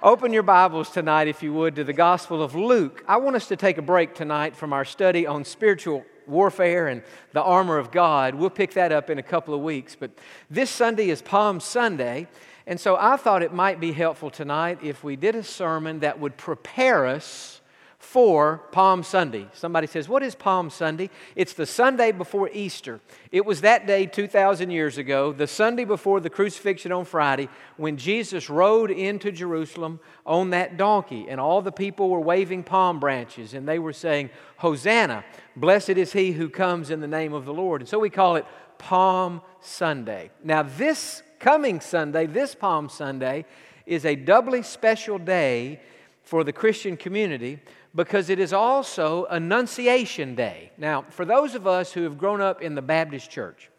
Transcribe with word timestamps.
Open 0.00 0.32
your 0.32 0.44
Bibles 0.44 0.90
tonight, 0.90 1.26
if 1.26 1.42
you 1.42 1.52
would, 1.52 1.74
to 1.74 1.82
the 1.82 1.92
Gospel 1.92 2.40
of 2.40 2.54
Luke. 2.54 3.02
I 3.08 3.16
want 3.16 3.34
us 3.34 3.48
to 3.48 3.56
take 3.56 3.78
a 3.78 3.82
break 3.82 4.14
tonight 4.14 4.54
from 4.54 4.72
our 4.72 4.84
study 4.84 5.26
on 5.26 5.44
spiritual 5.44 6.04
warfare 6.24 6.86
and 6.86 7.02
the 7.32 7.42
armor 7.42 7.78
of 7.78 7.90
God. 7.90 8.36
We'll 8.36 8.48
pick 8.48 8.74
that 8.74 8.92
up 8.92 9.10
in 9.10 9.18
a 9.18 9.24
couple 9.24 9.54
of 9.54 9.60
weeks. 9.60 9.96
But 9.98 10.12
this 10.48 10.70
Sunday 10.70 11.10
is 11.10 11.20
Palm 11.20 11.58
Sunday. 11.58 12.28
And 12.64 12.78
so 12.78 12.96
I 12.96 13.16
thought 13.16 13.42
it 13.42 13.52
might 13.52 13.80
be 13.80 13.90
helpful 13.90 14.30
tonight 14.30 14.78
if 14.84 15.02
we 15.02 15.16
did 15.16 15.34
a 15.34 15.42
sermon 15.42 15.98
that 15.98 16.20
would 16.20 16.36
prepare 16.36 17.04
us 17.04 17.60
for 17.98 18.58
Palm 18.70 19.02
Sunday. 19.02 19.48
Somebody 19.52 19.88
says, 19.88 20.08
What 20.08 20.22
is 20.22 20.34
Palm 20.34 20.70
Sunday? 20.70 21.10
It's 21.34 21.52
the 21.52 21.66
Sunday 21.66 22.12
before 22.12 22.48
Easter. 22.52 23.00
It 23.32 23.44
was 23.44 23.60
that 23.62 23.86
day 23.86 24.06
2,000 24.06 24.70
years 24.70 24.98
ago, 24.98 25.32
the 25.32 25.48
Sunday 25.48 25.84
before 25.84 26.20
the 26.20 26.30
crucifixion 26.30 26.92
on 26.92 27.04
Friday, 27.04 27.48
when 27.76 27.96
Jesus 27.96 28.48
rode 28.48 28.92
into 28.92 29.32
Jerusalem 29.32 29.98
on 30.24 30.50
that 30.50 30.76
donkey, 30.76 31.26
and 31.28 31.40
all 31.40 31.60
the 31.60 31.72
people 31.72 32.08
were 32.08 32.20
waving 32.20 32.62
palm 32.62 33.00
branches, 33.00 33.52
and 33.52 33.68
they 33.68 33.80
were 33.80 33.92
saying, 33.92 34.30
Hosanna, 34.58 35.24
blessed 35.56 35.90
is 35.90 36.12
he 36.12 36.32
who 36.32 36.48
comes 36.48 36.90
in 36.90 37.00
the 37.00 37.08
name 37.08 37.34
of 37.34 37.44
the 37.44 37.52
Lord. 37.52 37.82
And 37.82 37.88
so 37.88 37.98
we 37.98 38.10
call 38.10 38.36
it 38.36 38.46
Palm 38.78 39.42
Sunday. 39.60 40.30
Now, 40.44 40.62
this 40.62 41.22
coming 41.40 41.80
Sunday, 41.80 42.26
this 42.26 42.54
Palm 42.54 42.88
Sunday, 42.88 43.44
is 43.86 44.04
a 44.04 44.14
doubly 44.14 44.62
special 44.62 45.18
day 45.18 45.80
for 46.22 46.44
the 46.44 46.52
Christian 46.52 46.96
community 46.96 47.58
because 47.94 48.30
it 48.30 48.38
is 48.38 48.52
also 48.52 49.24
Annunciation 49.26 50.34
Day. 50.34 50.70
Now, 50.78 51.04
for 51.10 51.24
those 51.24 51.54
of 51.54 51.66
us 51.66 51.92
who 51.92 52.02
have 52.02 52.18
grown 52.18 52.40
up 52.40 52.62
in 52.62 52.74
the 52.74 52.82
Baptist 52.82 53.30
church, 53.30 53.70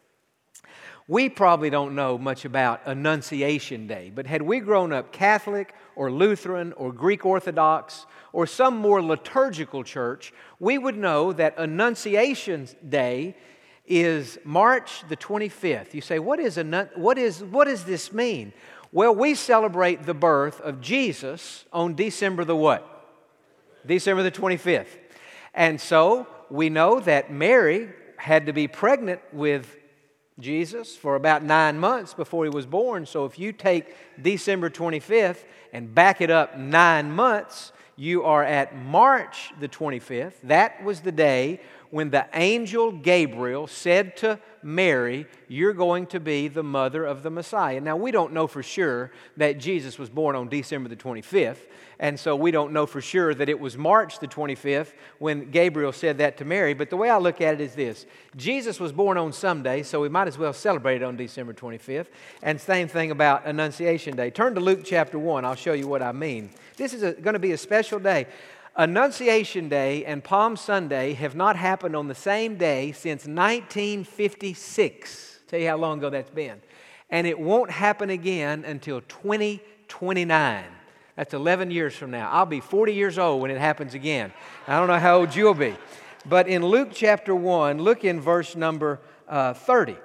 we 1.08 1.28
probably 1.28 1.70
don't 1.70 1.96
know 1.96 2.18
much 2.18 2.44
about 2.44 2.82
Annunciation 2.86 3.86
Day, 3.86 4.12
but 4.14 4.26
had 4.26 4.42
we 4.42 4.60
grown 4.60 4.92
up 4.92 5.10
Catholic 5.10 5.74
or 5.96 6.10
Lutheran 6.10 6.72
or 6.74 6.92
Greek 6.92 7.26
Orthodox 7.26 8.06
or 8.32 8.46
some 8.46 8.76
more 8.76 9.02
liturgical 9.02 9.82
church, 9.82 10.32
we 10.60 10.78
would 10.78 10.96
know 10.96 11.32
that 11.32 11.58
Annunciation 11.58 12.68
Day 12.88 13.34
is 13.86 14.38
March 14.44 15.02
the 15.08 15.16
25th. 15.16 15.94
You 15.94 16.00
say, 16.00 16.20
what, 16.20 16.38
is, 16.38 16.62
what, 16.94 17.18
is, 17.18 17.42
what 17.42 17.64
does 17.64 17.82
this 17.82 18.12
mean? 18.12 18.52
Well, 18.92 19.14
we 19.14 19.34
celebrate 19.34 20.04
the 20.04 20.14
birth 20.14 20.60
of 20.60 20.80
Jesus 20.80 21.64
on 21.72 21.96
December 21.96 22.44
the 22.44 22.54
what? 22.54 22.99
December 23.86 24.22
the 24.22 24.30
25th. 24.30 24.98
And 25.54 25.80
so 25.80 26.26
we 26.48 26.68
know 26.68 27.00
that 27.00 27.32
Mary 27.32 27.90
had 28.16 28.46
to 28.46 28.52
be 28.52 28.68
pregnant 28.68 29.20
with 29.32 29.76
Jesus 30.38 30.96
for 30.96 31.16
about 31.16 31.42
nine 31.42 31.78
months 31.78 32.14
before 32.14 32.44
he 32.44 32.50
was 32.50 32.66
born. 32.66 33.06
So 33.06 33.24
if 33.24 33.38
you 33.38 33.52
take 33.52 33.94
December 34.20 34.70
25th 34.70 35.44
and 35.72 35.94
back 35.94 36.20
it 36.20 36.30
up 36.30 36.58
nine 36.58 37.12
months, 37.12 37.72
you 37.96 38.24
are 38.24 38.42
at 38.42 38.74
March 38.76 39.52
the 39.60 39.68
25th. 39.68 40.34
That 40.44 40.82
was 40.82 41.00
the 41.00 41.12
day 41.12 41.60
when 41.90 42.10
the 42.10 42.26
angel 42.32 42.92
Gabriel 42.92 43.66
said 43.66 44.16
to 44.18 44.38
Mary, 44.62 45.26
You're 45.48 45.72
going 45.72 46.06
to 46.08 46.20
be 46.20 46.48
the 46.48 46.62
mother 46.62 47.04
of 47.04 47.22
the 47.22 47.30
Messiah. 47.30 47.80
Now, 47.80 47.96
we 47.96 48.10
don't 48.10 48.32
know 48.32 48.46
for 48.46 48.62
sure 48.62 49.10
that 49.36 49.58
Jesus 49.58 49.98
was 49.98 50.10
born 50.10 50.36
on 50.36 50.48
December 50.48 50.88
the 50.88 50.96
25th, 50.96 51.66
and 51.98 52.18
so 52.18 52.34
we 52.36 52.50
don't 52.50 52.72
know 52.72 52.86
for 52.86 53.00
sure 53.00 53.34
that 53.34 53.48
it 53.48 53.58
was 53.58 53.76
March 53.76 54.18
the 54.18 54.26
25th 54.28 54.92
when 55.18 55.50
Gabriel 55.50 55.92
said 55.92 56.18
that 56.18 56.36
to 56.38 56.44
Mary. 56.44 56.72
But 56.74 56.90
the 56.90 56.96
way 56.96 57.10
I 57.10 57.18
look 57.18 57.40
at 57.40 57.54
it 57.54 57.60
is 57.60 57.74
this 57.74 58.06
Jesus 58.36 58.80
was 58.80 58.92
born 58.92 59.18
on 59.18 59.32
some 59.32 59.62
day, 59.62 59.82
so 59.82 60.00
we 60.00 60.08
might 60.08 60.28
as 60.28 60.38
well 60.38 60.52
celebrate 60.52 60.96
it 60.96 61.02
on 61.02 61.16
December 61.16 61.52
25th. 61.52 62.06
And 62.42 62.60
same 62.60 62.88
thing 62.88 63.10
about 63.10 63.46
Annunciation 63.46 64.16
Day. 64.16 64.30
Turn 64.30 64.54
to 64.54 64.60
Luke 64.60 64.80
chapter 64.84 65.18
1, 65.18 65.44
I'll 65.44 65.54
show 65.54 65.72
you 65.72 65.88
what 65.88 66.02
I 66.02 66.12
mean. 66.12 66.50
This 66.76 66.94
is 66.94 67.02
going 67.20 67.34
to 67.34 67.38
be 67.38 67.52
a 67.52 67.58
special 67.58 67.98
day. 67.98 68.26
Annunciation 68.80 69.68
Day 69.68 70.04
and 70.06 70.24
Palm 70.24 70.56
Sunday 70.56 71.12
have 71.12 71.34
not 71.34 71.54
happened 71.54 71.94
on 71.94 72.08
the 72.08 72.14
same 72.14 72.56
day 72.56 72.92
since 72.92 73.26
1956. 73.26 75.40
Tell 75.48 75.60
you 75.60 75.68
how 75.68 75.76
long 75.76 75.98
ago 75.98 76.08
that's 76.08 76.30
been. 76.30 76.62
And 77.10 77.26
it 77.26 77.38
won't 77.38 77.70
happen 77.70 78.08
again 78.08 78.64
until 78.64 79.02
2029. 79.02 80.64
That's 81.14 81.34
11 81.34 81.70
years 81.70 81.94
from 81.94 82.10
now. 82.10 82.30
I'll 82.30 82.46
be 82.46 82.60
40 82.60 82.94
years 82.94 83.18
old 83.18 83.42
when 83.42 83.50
it 83.50 83.58
happens 83.58 83.92
again. 83.92 84.32
I 84.66 84.78
don't 84.78 84.88
know 84.88 84.98
how 84.98 85.18
old 85.18 85.34
you'll 85.34 85.52
be. 85.52 85.76
But 86.24 86.48
in 86.48 86.64
Luke 86.64 86.88
chapter 86.94 87.34
1, 87.34 87.82
look 87.82 88.06
in 88.06 88.18
verse 88.18 88.56
number 88.56 88.98
uh, 89.28 89.52
30. 89.52 89.96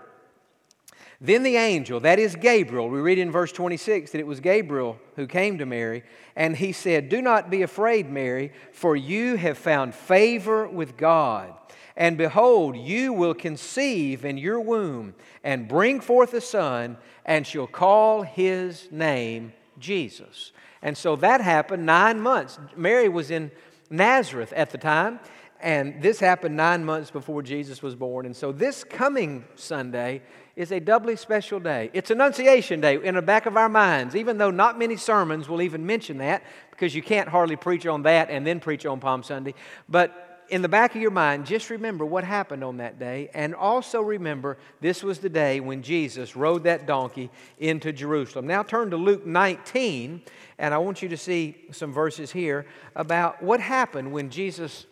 Then 1.26 1.42
the 1.42 1.56
angel, 1.56 2.00
that 2.02 2.20
is 2.20 2.36
Gabriel, 2.36 2.88
we 2.88 3.00
read 3.00 3.18
in 3.18 3.32
verse 3.32 3.52
26 3.52 4.12
that 4.12 4.20
it 4.20 4.28
was 4.28 4.40
Gabriel 4.40 5.00
who 5.16 5.26
came 5.26 5.58
to 5.58 5.66
Mary, 5.66 6.04
and 6.36 6.56
he 6.56 6.72
said, 6.72 7.10
Do 7.10 7.20
not 7.20 7.50
be 7.50 7.64
afraid, 7.64 8.12
Mary, 8.12 8.52
for 8.72 8.96
you 8.96 9.36
have 9.36 9.58
found 9.58 9.96
favor 9.96 10.68
with 10.68 10.98
God. 10.98 11.52
And 11.96 12.16
behold, 12.16 12.78
you 12.78 13.12
will 13.12 13.34
conceive 13.34 14.24
in 14.24 14.38
your 14.38 14.60
womb 14.60 15.16
and 15.44 15.68
bring 15.68 16.00
forth 16.00 16.32
a 16.36 16.42
son, 16.42 16.98
and 17.26 17.48
shall 17.48 17.68
call 17.68 18.22
his 18.22 18.88
name 18.92 19.54
Jesus. 19.80 20.52
And 20.84 20.96
so 20.96 21.16
that 21.16 21.42
happened 21.42 21.88
nine 21.88 22.20
months. 22.20 22.60
Mary 22.76 23.10
was 23.10 23.32
in 23.32 23.50
Nazareth 23.90 24.54
at 24.54 24.70
the 24.70 24.78
time, 24.78 25.20
and 25.60 26.04
this 26.04 26.20
happened 26.20 26.56
nine 26.56 26.86
months 26.86 27.10
before 27.10 27.42
Jesus 27.42 27.82
was 27.82 27.96
born. 27.96 28.28
And 28.28 28.36
so 28.36 28.52
this 28.52 28.84
coming 28.84 29.46
Sunday 29.56 30.22
is 30.56 30.72
a 30.72 30.80
doubly 30.80 31.16
special 31.16 31.60
day. 31.60 31.90
It's 31.94 32.12
Annunciation 32.12 32.80
Day 32.80 32.98
in 33.04 33.16
the 33.16 33.22
back 33.22 33.46
of 33.46 33.58
our 33.58 33.70
minds, 33.70 34.16
even 34.16 34.38
though 34.38 34.52
not 34.52 34.80
many 34.80 34.96
sermons 34.96 35.50
will 35.50 35.62
even 35.62 35.86
mention 35.86 36.18
that 36.20 36.44
because 36.72 36.96
you 36.96 37.02
can't 37.02 37.28
hardly 37.28 37.56
preach 37.56 37.86
on 37.86 38.04
that 38.04 38.30
and 38.30 38.48
then 38.48 38.60
preach 38.60 38.86
on 38.86 39.00
Palm 39.00 39.22
Sunday. 39.22 39.54
But 39.90 40.46
in 40.50 40.62
the 40.62 40.70
back 40.70 40.96
of 40.96 41.02
your 41.02 41.12
mind, 41.12 41.46
just 41.46 41.70
remember 41.70 42.06
what 42.06 42.24
happened 42.24 42.64
on 42.64 42.78
that 42.78 43.00
day, 43.00 43.30
and 43.34 43.56
also 43.56 44.02
remember 44.02 44.58
this 44.80 45.04
was 45.04 45.20
the 45.20 45.30
day 45.30 45.60
when 45.60 45.82
Jesus 45.82 46.36
rode 46.36 46.64
that 46.64 46.86
donkey 46.86 47.32
into 47.58 47.92
Jerusalem. 47.92 48.48
Now 48.48 48.64
turn 48.64 48.92
to 48.92 48.98
Luke 48.98 49.26
19, 49.26 50.22
and 50.60 50.74
I 50.74 50.78
want 50.78 51.02
you 51.02 51.10
to 51.10 51.18
see 51.18 51.58
some 51.72 51.92
verses 51.92 52.32
here 52.32 52.66
about 52.96 53.42
what 53.42 53.60
happened 53.60 54.12
when 54.12 54.30
Jesus 54.30 54.86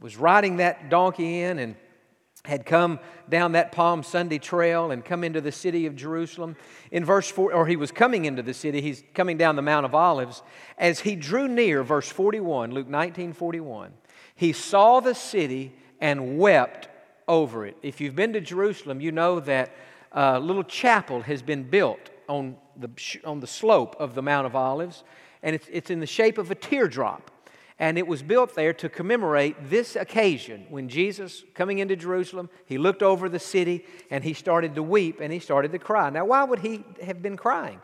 was 0.00 0.16
riding 0.16 0.56
that 0.56 0.88
donkey 0.88 1.40
in 1.40 1.58
and 1.58 1.76
had 2.46 2.64
come 2.64 3.00
down 3.28 3.52
that 3.52 3.72
Palm 3.72 4.02
Sunday 4.02 4.38
trail 4.38 4.90
and 4.90 5.04
come 5.04 5.24
into 5.24 5.40
the 5.40 5.52
city 5.52 5.86
of 5.86 5.96
Jerusalem. 5.96 6.56
In 6.90 7.04
verse 7.04 7.28
4, 7.30 7.52
or 7.52 7.66
he 7.66 7.76
was 7.76 7.90
coming 7.90 8.24
into 8.24 8.42
the 8.42 8.54
city, 8.54 8.80
he's 8.80 9.02
coming 9.14 9.36
down 9.36 9.56
the 9.56 9.62
Mount 9.62 9.84
of 9.84 9.94
Olives. 9.94 10.42
As 10.78 11.00
he 11.00 11.16
drew 11.16 11.48
near, 11.48 11.82
verse 11.82 12.08
41, 12.08 12.72
Luke 12.72 12.88
19 12.88 13.32
41, 13.32 13.92
he 14.34 14.52
saw 14.52 15.00
the 15.00 15.14
city 15.14 15.74
and 16.00 16.38
wept 16.38 16.88
over 17.26 17.66
it. 17.66 17.76
If 17.82 18.00
you've 18.00 18.16
been 18.16 18.32
to 18.34 18.40
Jerusalem, 18.40 19.00
you 19.00 19.12
know 19.12 19.40
that 19.40 19.74
a 20.12 20.38
little 20.38 20.64
chapel 20.64 21.22
has 21.22 21.42
been 21.42 21.64
built 21.64 22.10
on 22.28 22.56
the, 22.76 22.90
on 23.24 23.40
the 23.40 23.46
slope 23.46 23.96
of 23.98 24.14
the 24.14 24.22
Mount 24.22 24.46
of 24.46 24.54
Olives, 24.54 25.04
and 25.42 25.54
it's, 25.54 25.66
it's 25.70 25.90
in 25.90 26.00
the 26.00 26.06
shape 26.06 26.38
of 26.38 26.50
a 26.50 26.54
teardrop. 26.54 27.30
And 27.78 27.98
it 27.98 28.06
was 28.06 28.22
built 28.22 28.54
there 28.54 28.72
to 28.74 28.88
commemorate 28.88 29.68
this 29.68 29.96
occasion 29.96 30.66
when 30.70 30.88
Jesus, 30.88 31.44
coming 31.54 31.78
into 31.78 31.94
Jerusalem, 31.94 32.48
he 32.64 32.78
looked 32.78 33.02
over 33.02 33.28
the 33.28 33.38
city 33.38 33.84
and 34.10 34.24
he 34.24 34.32
started 34.32 34.74
to 34.76 34.82
weep 34.82 35.20
and 35.20 35.30
he 35.30 35.40
started 35.40 35.72
to 35.72 35.78
cry. 35.78 36.08
Now, 36.08 36.24
why 36.24 36.44
would 36.44 36.60
he 36.60 36.84
have 37.02 37.20
been 37.20 37.36
crying? 37.36 37.80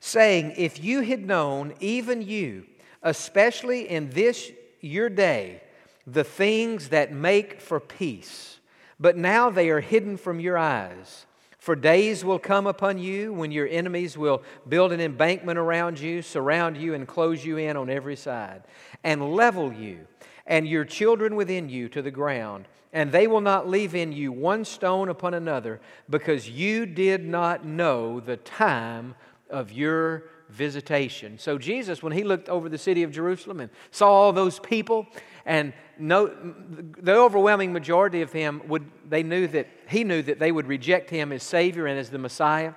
Saying, 0.00 0.54
If 0.56 0.82
you 0.82 1.02
had 1.02 1.24
known, 1.24 1.74
even 1.78 2.22
you, 2.22 2.66
especially 3.02 3.88
in 3.88 4.10
this 4.10 4.50
your 4.80 5.08
day, 5.08 5.62
the 6.04 6.24
things 6.24 6.88
that 6.88 7.12
make 7.12 7.60
for 7.60 7.78
peace, 7.78 8.58
but 8.98 9.16
now 9.16 9.50
they 9.50 9.70
are 9.70 9.80
hidden 9.80 10.16
from 10.16 10.40
your 10.40 10.58
eyes. 10.58 11.26
For 11.62 11.76
days 11.76 12.24
will 12.24 12.40
come 12.40 12.66
upon 12.66 12.98
you 12.98 13.32
when 13.32 13.52
your 13.52 13.68
enemies 13.68 14.18
will 14.18 14.42
build 14.68 14.90
an 14.90 15.00
embankment 15.00 15.60
around 15.60 16.00
you, 16.00 16.20
surround 16.20 16.76
you, 16.76 16.94
and 16.94 17.06
close 17.06 17.44
you 17.44 17.56
in 17.56 17.76
on 17.76 17.88
every 17.88 18.16
side, 18.16 18.64
and 19.04 19.34
level 19.34 19.72
you 19.72 20.06
and 20.46 20.66
your 20.66 20.84
children 20.84 21.36
within 21.36 21.68
you 21.68 21.88
to 21.88 22.02
the 22.02 22.10
ground. 22.10 22.66
And 22.92 23.10
they 23.10 23.26
will 23.26 23.40
not 23.40 23.68
leave 23.68 23.94
in 23.94 24.12
you 24.12 24.32
one 24.32 24.64
stone 24.64 25.08
upon 25.08 25.32
another, 25.32 25.80
because 26.10 26.50
you 26.50 26.84
did 26.84 27.24
not 27.24 27.64
know 27.64 28.20
the 28.20 28.36
time 28.36 29.14
of 29.48 29.72
your 29.72 30.24
visitation. 30.50 31.38
So, 31.38 31.56
Jesus, 31.56 32.02
when 32.02 32.12
he 32.12 32.22
looked 32.22 32.50
over 32.50 32.68
the 32.68 32.76
city 32.76 33.02
of 33.02 33.10
Jerusalem 33.10 33.60
and 33.60 33.70
saw 33.90 34.10
all 34.10 34.32
those 34.32 34.58
people, 34.58 35.06
and 35.46 35.72
no, 35.98 36.26
the 36.26 37.14
overwhelming 37.14 37.72
majority 37.72 38.20
of 38.20 38.30
them 38.32 38.60
would, 38.68 38.84
they 39.08 39.22
knew 39.22 39.46
that 39.48 39.68
he 39.88 40.04
knew 40.04 40.20
that 40.22 40.38
they 40.38 40.52
would 40.52 40.66
reject 40.66 41.08
him 41.08 41.32
as 41.32 41.42
Savior 41.42 41.86
and 41.86 41.98
as 41.98 42.10
the 42.10 42.18
Messiah. 42.18 42.74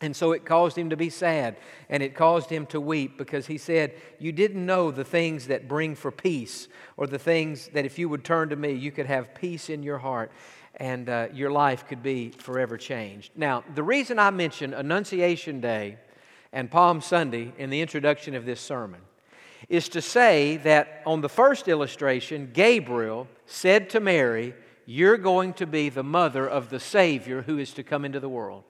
And 0.00 0.14
so 0.14 0.30
it 0.30 0.44
caused 0.44 0.78
him 0.78 0.90
to 0.90 0.96
be 0.96 1.10
sad 1.10 1.56
and 1.88 2.02
it 2.02 2.14
caused 2.14 2.50
him 2.50 2.66
to 2.66 2.80
weep 2.80 3.18
because 3.18 3.46
he 3.46 3.58
said, 3.58 3.94
You 4.20 4.30
didn't 4.30 4.64
know 4.64 4.90
the 4.90 5.04
things 5.04 5.48
that 5.48 5.66
bring 5.66 5.96
for 5.96 6.12
peace, 6.12 6.68
or 6.96 7.06
the 7.06 7.18
things 7.18 7.68
that 7.72 7.84
if 7.84 7.98
you 7.98 8.08
would 8.08 8.24
turn 8.24 8.50
to 8.50 8.56
me, 8.56 8.72
you 8.72 8.92
could 8.92 9.06
have 9.06 9.34
peace 9.34 9.68
in 9.68 9.82
your 9.82 9.98
heart 9.98 10.30
and 10.76 11.08
uh, 11.08 11.26
your 11.32 11.50
life 11.50 11.86
could 11.88 12.02
be 12.02 12.30
forever 12.30 12.76
changed. 12.76 13.32
Now, 13.34 13.64
the 13.74 13.82
reason 13.82 14.20
I 14.20 14.30
mention 14.30 14.72
Annunciation 14.72 15.60
Day 15.60 15.96
and 16.52 16.70
Palm 16.70 17.00
Sunday 17.00 17.52
in 17.58 17.70
the 17.70 17.80
introduction 17.80 18.36
of 18.36 18.44
this 18.44 18.60
sermon 18.60 19.00
is 19.68 19.88
to 19.90 20.00
say 20.00 20.58
that 20.58 21.02
on 21.04 21.20
the 21.20 21.28
first 21.28 21.66
illustration, 21.66 22.50
Gabriel 22.52 23.26
said 23.46 23.90
to 23.90 24.00
Mary, 24.00 24.54
You're 24.86 25.18
going 25.18 25.54
to 25.54 25.66
be 25.66 25.88
the 25.88 26.04
mother 26.04 26.48
of 26.48 26.70
the 26.70 26.78
Savior 26.78 27.42
who 27.42 27.58
is 27.58 27.72
to 27.74 27.82
come 27.82 28.04
into 28.04 28.20
the 28.20 28.28
world. 28.28 28.62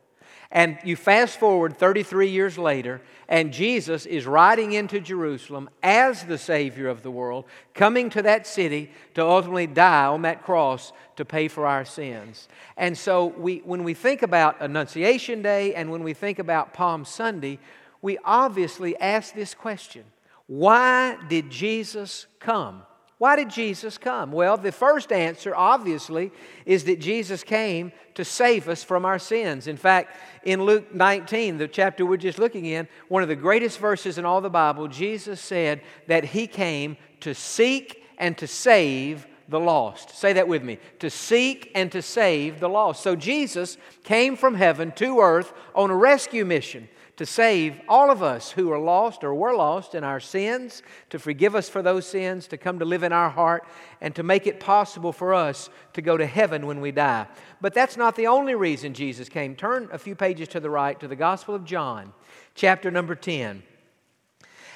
And 0.50 0.78
you 0.82 0.96
fast 0.96 1.38
forward 1.38 1.76
33 1.76 2.30
years 2.30 2.56
later, 2.56 3.02
and 3.28 3.52
Jesus 3.52 4.06
is 4.06 4.26
riding 4.26 4.72
into 4.72 4.98
Jerusalem 4.98 5.68
as 5.82 6.24
the 6.24 6.38
Savior 6.38 6.88
of 6.88 7.02
the 7.02 7.10
world, 7.10 7.44
coming 7.74 8.08
to 8.10 8.22
that 8.22 8.46
city 8.46 8.90
to 9.12 9.22
ultimately 9.22 9.66
die 9.66 10.06
on 10.06 10.22
that 10.22 10.42
cross 10.42 10.92
to 11.16 11.26
pay 11.26 11.48
for 11.48 11.66
our 11.66 11.84
sins. 11.84 12.48
And 12.78 12.96
so, 12.96 13.26
we, 13.26 13.58
when 13.58 13.84
we 13.84 13.92
think 13.92 14.22
about 14.22 14.62
Annunciation 14.62 15.42
Day 15.42 15.74
and 15.74 15.90
when 15.90 16.02
we 16.02 16.14
think 16.14 16.38
about 16.38 16.72
Palm 16.72 17.04
Sunday, 17.04 17.58
we 18.00 18.16
obviously 18.24 18.96
ask 18.98 19.34
this 19.34 19.52
question 19.52 20.04
Why 20.46 21.18
did 21.28 21.50
Jesus 21.50 22.26
come? 22.40 22.84
Why 23.18 23.34
did 23.34 23.50
Jesus 23.50 23.98
come? 23.98 24.30
Well, 24.30 24.56
the 24.56 24.70
first 24.70 25.10
answer, 25.10 25.54
obviously, 25.54 26.30
is 26.64 26.84
that 26.84 27.00
Jesus 27.00 27.42
came 27.42 27.92
to 28.14 28.24
save 28.24 28.68
us 28.68 28.84
from 28.84 29.04
our 29.04 29.18
sins. 29.18 29.66
In 29.66 29.76
fact, 29.76 30.16
in 30.44 30.62
Luke 30.62 30.94
19, 30.94 31.58
the 31.58 31.66
chapter 31.66 32.06
we're 32.06 32.16
just 32.16 32.38
looking 32.38 32.64
in, 32.64 32.86
one 33.08 33.22
of 33.22 33.28
the 33.28 33.34
greatest 33.36 33.80
verses 33.80 34.18
in 34.18 34.24
all 34.24 34.40
the 34.40 34.48
Bible, 34.48 34.86
Jesus 34.86 35.40
said 35.40 35.80
that 36.06 36.26
He 36.26 36.46
came 36.46 36.96
to 37.20 37.34
seek 37.34 38.04
and 38.18 38.38
to 38.38 38.46
save 38.46 39.26
the 39.48 39.58
lost. 39.58 40.16
Say 40.16 40.34
that 40.34 40.46
with 40.46 40.62
me 40.62 40.78
to 41.00 41.10
seek 41.10 41.72
and 41.74 41.90
to 41.90 42.02
save 42.02 42.60
the 42.60 42.68
lost. 42.68 43.02
So 43.02 43.16
Jesus 43.16 43.78
came 44.04 44.36
from 44.36 44.54
heaven 44.54 44.92
to 44.92 45.18
earth 45.20 45.52
on 45.74 45.90
a 45.90 45.96
rescue 45.96 46.44
mission 46.44 46.88
to 47.18 47.26
save 47.26 47.80
all 47.88 48.12
of 48.12 48.22
us 48.22 48.52
who 48.52 48.70
are 48.70 48.78
lost 48.78 49.24
or 49.24 49.34
were 49.34 49.54
lost 49.54 49.96
in 49.96 50.04
our 50.04 50.20
sins, 50.20 50.84
to 51.10 51.18
forgive 51.18 51.56
us 51.56 51.68
for 51.68 51.82
those 51.82 52.06
sins, 52.06 52.46
to 52.46 52.56
come 52.56 52.78
to 52.78 52.84
live 52.84 53.02
in 53.02 53.12
our 53.12 53.28
heart, 53.28 53.66
and 54.00 54.14
to 54.14 54.22
make 54.22 54.46
it 54.46 54.60
possible 54.60 55.12
for 55.12 55.34
us 55.34 55.68
to 55.94 56.00
go 56.00 56.16
to 56.16 56.24
heaven 56.24 56.64
when 56.64 56.80
we 56.80 56.92
die. 56.92 57.26
But 57.60 57.74
that's 57.74 57.96
not 57.96 58.14
the 58.14 58.28
only 58.28 58.54
reason 58.54 58.94
Jesus 58.94 59.28
came. 59.28 59.56
Turn 59.56 59.88
a 59.92 59.98
few 59.98 60.14
pages 60.14 60.46
to 60.48 60.60
the 60.60 60.70
right 60.70 60.98
to 61.00 61.08
the 61.08 61.16
Gospel 61.16 61.56
of 61.56 61.64
John, 61.64 62.12
chapter 62.54 62.88
number 62.88 63.16
10. 63.16 63.64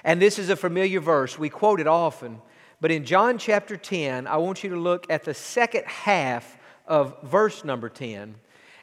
And 0.03 0.21
this 0.21 0.37
is 0.37 0.51
a 0.51 0.57
familiar 0.57 1.01
verse. 1.01 1.39
We 1.39 1.49
quote 1.49 1.79
it 1.79 1.87
often. 1.87 2.43
But 2.81 2.91
in 2.91 3.05
John 3.05 3.39
chapter 3.39 3.77
10, 3.77 4.27
I 4.27 4.39
want 4.39 4.65
you 4.65 4.71
to 4.71 4.77
look 4.77 5.07
at 5.09 5.23
the 5.23 5.35
second 5.35 5.85
half 5.87 6.59
of 6.89 7.23
verse 7.23 7.65
number 7.65 7.89
10. 7.89 8.35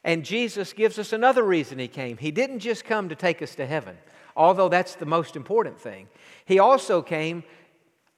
And 0.04 0.24
Jesus 0.24 0.74
gives 0.74 0.98
us 0.98 1.14
another 1.14 1.44
reason 1.44 1.80
he 1.80 1.88
came. 1.88 2.18
He 2.18 2.32
didn't 2.32 2.60
just 2.60 2.86
come 2.86 3.10
to 3.10 3.16
take 3.16 3.42
us 3.42 3.56
to 3.56 3.66
heaven, 3.66 3.98
although 4.36 4.70
that's 4.70 4.96
the 4.96 5.06
most 5.06 5.36
important 5.36 5.80
thing. 5.80 6.08
He 6.46 6.60
also 6.60 7.02
came 7.02 7.44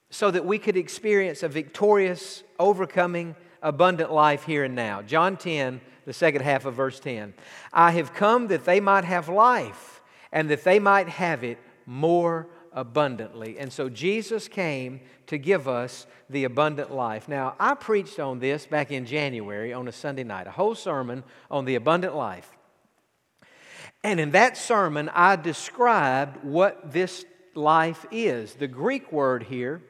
so 0.09 0.29
that 0.29 0.45
we 0.45 0.59
could 0.59 0.77
experience 0.77 1.41
a 1.41 1.47
victorious, 1.47 2.43
overcoming, 2.59 3.35
abundant 3.61 4.11
life 4.11 4.43
here 4.43 4.63
and 4.63 4.75
now. 4.75 5.01
John 5.01 5.37
10, 5.37 5.81
the 6.05 6.13
second 6.13 6.41
half 6.41 6.65
of 6.65 6.73
verse 6.73 6.99
10. 6.99 7.33
I 7.71 7.91
have 7.91 8.13
come 8.13 8.47
that 8.47 8.65
they 8.65 8.79
might 8.79 9.05
have 9.05 9.29
life 9.29 10.01
and 10.31 10.49
that 10.49 10.63
they 10.63 10.79
might 10.79 11.09
have 11.09 11.43
it 11.43 11.57
more 11.85 12.47
abundantly. 12.73 13.57
And 13.59 13.71
so 13.71 13.89
Jesus 13.89 14.47
came 14.47 15.01
to 15.27 15.37
give 15.37 15.67
us 15.67 16.07
the 16.29 16.43
abundant 16.43 16.91
life. 16.93 17.27
Now, 17.27 17.55
I 17.59 17.73
preached 17.75 18.19
on 18.19 18.39
this 18.39 18.65
back 18.65 18.91
in 18.91 19.05
January 19.05 19.73
on 19.73 19.87
a 19.87 19.91
Sunday 19.91 20.23
night, 20.23 20.47
a 20.47 20.51
whole 20.51 20.75
sermon 20.75 21.23
on 21.49 21.65
the 21.65 21.75
abundant 21.75 22.15
life. 22.15 22.49
And 24.03 24.19
in 24.19 24.31
that 24.31 24.57
sermon, 24.57 25.09
I 25.13 25.35
described 25.35 26.43
what 26.43 26.91
this 26.91 27.25
life 27.53 28.05
is. 28.11 28.55
The 28.55 28.67
Greek 28.67 29.11
word 29.11 29.43
here 29.43 29.81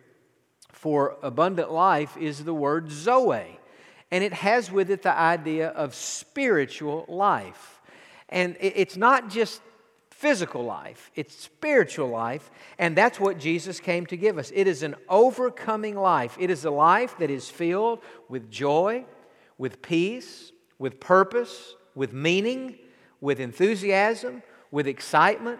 for 0.72 1.18
abundant 1.22 1.72
life 1.72 2.18
is 2.18 2.44
the 2.44 2.54
word 2.54 2.92
zoe, 2.92 3.60
and 4.10 4.24
it 4.24 4.34
has 4.34 4.72
with 4.72 4.90
it 4.90 5.04
the 5.04 5.16
idea 5.16 5.70
of 5.70 5.94
spiritual 5.94 7.06
life. 7.08 7.80
And 8.30 8.58
it's 8.60 8.98
not 8.98 9.30
just 9.30 9.62
physical 10.22 10.64
life, 10.64 11.10
it's 11.16 11.36
spiritual 11.36 12.08
life, 12.08 12.52
and 12.78 12.96
that's 12.96 13.20
what 13.20 13.40
Jesus 13.40 13.80
came 13.80 14.06
to 14.06 14.16
give 14.16 14.38
us. 14.38 14.52
It 14.54 14.68
is 14.68 14.84
an 14.84 14.96
overcoming 15.10 15.96
life. 15.96 16.38
It 16.40 16.52
is 16.52 16.64
a 16.64 16.70
life 16.70 17.18
that 17.18 17.32
is 17.32 17.50
filled 17.50 18.04
with 18.30 18.52
joy, 18.52 19.04
with 19.58 19.82
peace, 19.82 20.52
with 20.78 21.00
purpose, 21.00 21.74
with 21.96 22.14
meaning, 22.14 22.78
with 23.20 23.40
enthusiasm, 23.40 24.44
with 24.70 24.86
excitement. 24.86 25.60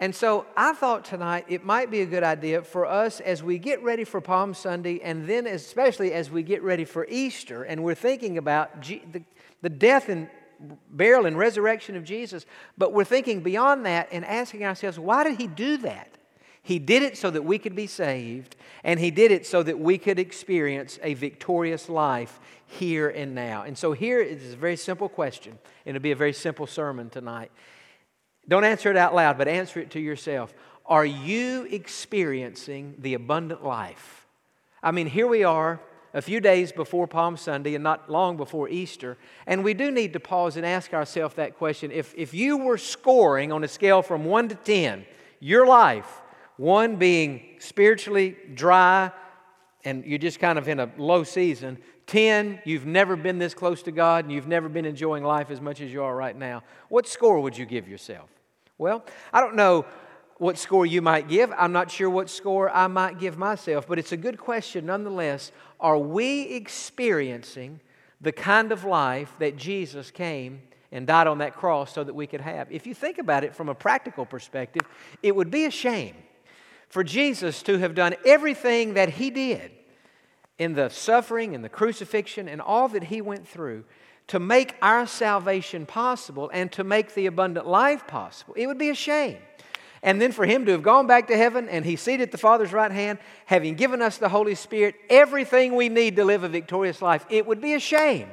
And 0.00 0.12
so 0.12 0.44
I 0.56 0.72
thought 0.72 1.04
tonight 1.04 1.44
it 1.48 1.64
might 1.64 1.88
be 1.88 2.00
a 2.00 2.06
good 2.06 2.24
idea 2.24 2.62
for 2.62 2.86
us 2.86 3.20
as 3.20 3.44
we 3.44 3.58
get 3.58 3.80
ready 3.80 4.02
for 4.02 4.20
Palm 4.20 4.54
Sunday, 4.54 4.98
and 5.04 5.28
then 5.28 5.46
especially 5.46 6.12
as 6.12 6.32
we 6.32 6.42
get 6.42 6.64
ready 6.64 6.84
for 6.84 7.06
Easter, 7.08 7.62
and 7.62 7.84
we're 7.84 7.94
thinking 7.94 8.38
about 8.38 8.82
the, 8.82 9.22
the 9.62 9.68
death 9.68 10.08
and 10.08 10.28
burial 10.90 11.26
and 11.26 11.38
resurrection 11.38 11.96
of 11.96 12.04
Jesus, 12.04 12.46
but 12.76 12.92
we're 12.92 13.04
thinking 13.04 13.40
beyond 13.40 13.86
that 13.86 14.08
and 14.12 14.24
asking 14.24 14.64
ourselves, 14.64 14.98
why 14.98 15.24
did 15.24 15.38
he 15.38 15.46
do 15.46 15.78
that? 15.78 16.16
He 16.62 16.78
did 16.78 17.02
it 17.02 17.16
so 17.16 17.30
that 17.30 17.42
we 17.42 17.58
could 17.58 17.74
be 17.74 17.86
saved, 17.86 18.54
and 18.84 19.00
He 19.00 19.10
did 19.10 19.30
it 19.30 19.46
so 19.46 19.62
that 19.62 19.78
we 19.78 19.96
could 19.98 20.18
experience 20.18 20.98
a 21.02 21.14
victorious 21.14 21.88
life 21.88 22.38
here 22.66 23.08
and 23.08 23.34
now. 23.34 23.62
And 23.62 23.76
so, 23.76 23.92
here 23.92 24.20
is 24.20 24.52
a 24.52 24.56
very 24.56 24.76
simple 24.76 25.08
question, 25.08 25.58
and 25.86 25.96
it'll 25.96 26.02
be 26.02 26.12
a 26.12 26.16
very 26.16 26.34
simple 26.34 26.66
sermon 26.66 27.08
tonight. 27.08 27.50
Don't 28.46 28.64
answer 28.64 28.90
it 28.90 28.96
out 28.96 29.14
loud, 29.14 29.38
but 29.38 29.48
answer 29.48 29.80
it 29.80 29.90
to 29.92 30.00
yourself. 30.00 30.52
Are 30.84 31.06
you 31.06 31.66
experiencing 31.70 32.96
the 32.98 33.14
abundant 33.14 33.64
life? 33.64 34.26
I 34.82 34.90
mean, 34.90 35.06
here 35.06 35.26
we 35.26 35.44
are 35.44 35.80
a 36.12 36.22
few 36.22 36.40
days 36.40 36.72
before 36.72 37.06
Palm 37.06 37.36
Sunday 37.36 37.74
and 37.74 37.84
not 37.84 38.10
long 38.10 38.36
before 38.36 38.68
Easter. 38.68 39.16
And 39.46 39.62
we 39.62 39.74
do 39.74 39.90
need 39.90 40.12
to 40.14 40.20
pause 40.20 40.56
and 40.56 40.66
ask 40.66 40.92
ourselves 40.92 41.34
that 41.36 41.56
question. 41.56 41.90
If, 41.92 42.14
if 42.16 42.34
you 42.34 42.58
were 42.58 42.78
scoring 42.78 43.52
on 43.52 43.64
a 43.64 43.68
scale 43.68 44.02
from 44.02 44.24
1 44.24 44.48
to 44.48 44.54
10, 44.54 45.04
your 45.38 45.66
life, 45.66 46.22
1 46.56 46.96
being 46.96 47.56
spiritually 47.58 48.36
dry 48.54 49.10
and 49.84 50.04
you're 50.04 50.18
just 50.18 50.40
kind 50.40 50.58
of 50.58 50.68
in 50.68 50.80
a 50.80 50.90
low 50.98 51.22
season, 51.24 51.78
10, 52.06 52.60
you've 52.64 52.86
never 52.86 53.14
been 53.16 53.38
this 53.38 53.54
close 53.54 53.82
to 53.84 53.92
God 53.92 54.24
and 54.24 54.34
you've 54.34 54.48
never 54.48 54.68
been 54.68 54.84
enjoying 54.84 55.22
life 55.22 55.50
as 55.50 55.60
much 55.60 55.80
as 55.80 55.92
you 55.92 56.02
are 56.02 56.14
right 56.14 56.36
now, 56.36 56.62
what 56.88 57.06
score 57.06 57.40
would 57.40 57.56
you 57.56 57.64
give 57.64 57.88
yourself? 57.88 58.28
Well, 58.78 59.04
I 59.32 59.40
don't 59.40 59.56
know 59.56 59.86
what 60.40 60.56
score 60.56 60.86
you 60.86 61.02
might 61.02 61.28
give. 61.28 61.52
I'm 61.58 61.72
not 61.72 61.90
sure 61.90 62.08
what 62.08 62.30
score 62.30 62.70
I 62.70 62.86
might 62.86 63.18
give 63.18 63.36
myself, 63.36 63.86
but 63.86 63.98
it's 63.98 64.12
a 64.12 64.16
good 64.16 64.38
question 64.38 64.86
nonetheless. 64.86 65.52
Are 65.78 65.98
we 65.98 66.44
experiencing 66.54 67.78
the 68.22 68.32
kind 68.32 68.72
of 68.72 68.82
life 68.82 69.34
that 69.38 69.58
Jesus 69.58 70.10
came 70.10 70.62
and 70.92 71.06
died 71.06 71.26
on 71.26 71.38
that 71.38 71.54
cross 71.54 71.92
so 71.92 72.02
that 72.02 72.14
we 72.14 72.26
could 72.26 72.40
have? 72.40 72.72
If 72.72 72.86
you 72.86 72.94
think 72.94 73.18
about 73.18 73.44
it 73.44 73.54
from 73.54 73.68
a 73.68 73.74
practical 73.74 74.24
perspective, 74.24 74.80
it 75.22 75.36
would 75.36 75.50
be 75.50 75.66
a 75.66 75.70
shame 75.70 76.14
for 76.88 77.04
Jesus 77.04 77.62
to 77.64 77.76
have 77.76 77.94
done 77.94 78.14
everything 78.24 78.94
that 78.94 79.10
he 79.10 79.28
did 79.28 79.70
in 80.58 80.72
the 80.72 80.88
suffering 80.88 81.54
and 81.54 81.62
the 81.62 81.68
crucifixion 81.68 82.48
and 82.48 82.62
all 82.62 82.88
that 82.88 83.04
he 83.04 83.20
went 83.20 83.46
through 83.46 83.84
to 84.28 84.40
make 84.40 84.74
our 84.80 85.06
salvation 85.06 85.84
possible 85.84 86.50
and 86.54 86.72
to 86.72 86.82
make 86.82 87.12
the 87.12 87.26
abundant 87.26 87.66
life 87.66 88.06
possible. 88.06 88.54
It 88.56 88.68
would 88.68 88.78
be 88.78 88.88
a 88.88 88.94
shame 88.94 89.36
and 90.02 90.20
then 90.20 90.32
for 90.32 90.46
him 90.46 90.64
to 90.66 90.72
have 90.72 90.82
gone 90.82 91.06
back 91.06 91.28
to 91.28 91.36
heaven 91.36 91.68
and 91.68 91.84
he's 91.84 92.00
seated 92.00 92.24
at 92.24 92.32
the 92.32 92.38
Father's 92.38 92.72
right 92.72 92.90
hand, 92.90 93.18
having 93.46 93.74
given 93.74 94.00
us 94.00 94.18
the 94.18 94.28
Holy 94.28 94.54
Spirit, 94.54 94.94
everything 95.08 95.74
we 95.74 95.88
need 95.88 96.16
to 96.16 96.24
live 96.24 96.42
a 96.42 96.48
victorious 96.48 97.02
life, 97.02 97.26
it 97.28 97.46
would 97.46 97.60
be 97.60 97.74
a 97.74 97.80
shame 97.80 98.28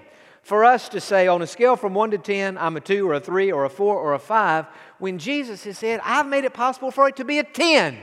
for 0.47 0.63
us 0.63 0.87
to 0.87 1.01
say 1.01 1.27
on 1.27 1.41
a 1.41 1.47
scale 1.47 1.75
from 1.75 1.93
1 1.93 2.11
to 2.11 2.17
10, 2.17 2.57
I'm 2.57 2.77
a 2.77 2.79
2 2.79 3.09
or 3.09 3.15
a 3.15 3.19
3 3.19 3.51
or 3.51 3.65
a 3.65 3.69
4 3.69 3.97
or 3.97 4.13
a 4.13 4.19
5, 4.19 4.65
when 4.97 5.19
Jesus 5.19 5.65
has 5.65 5.77
said, 5.77 5.99
I've 6.05 6.25
made 6.25 6.45
it 6.45 6.53
possible 6.53 6.89
for 6.89 7.09
it 7.09 7.17
to 7.17 7.25
be 7.25 7.39
a 7.39 7.43
10. 7.43 7.97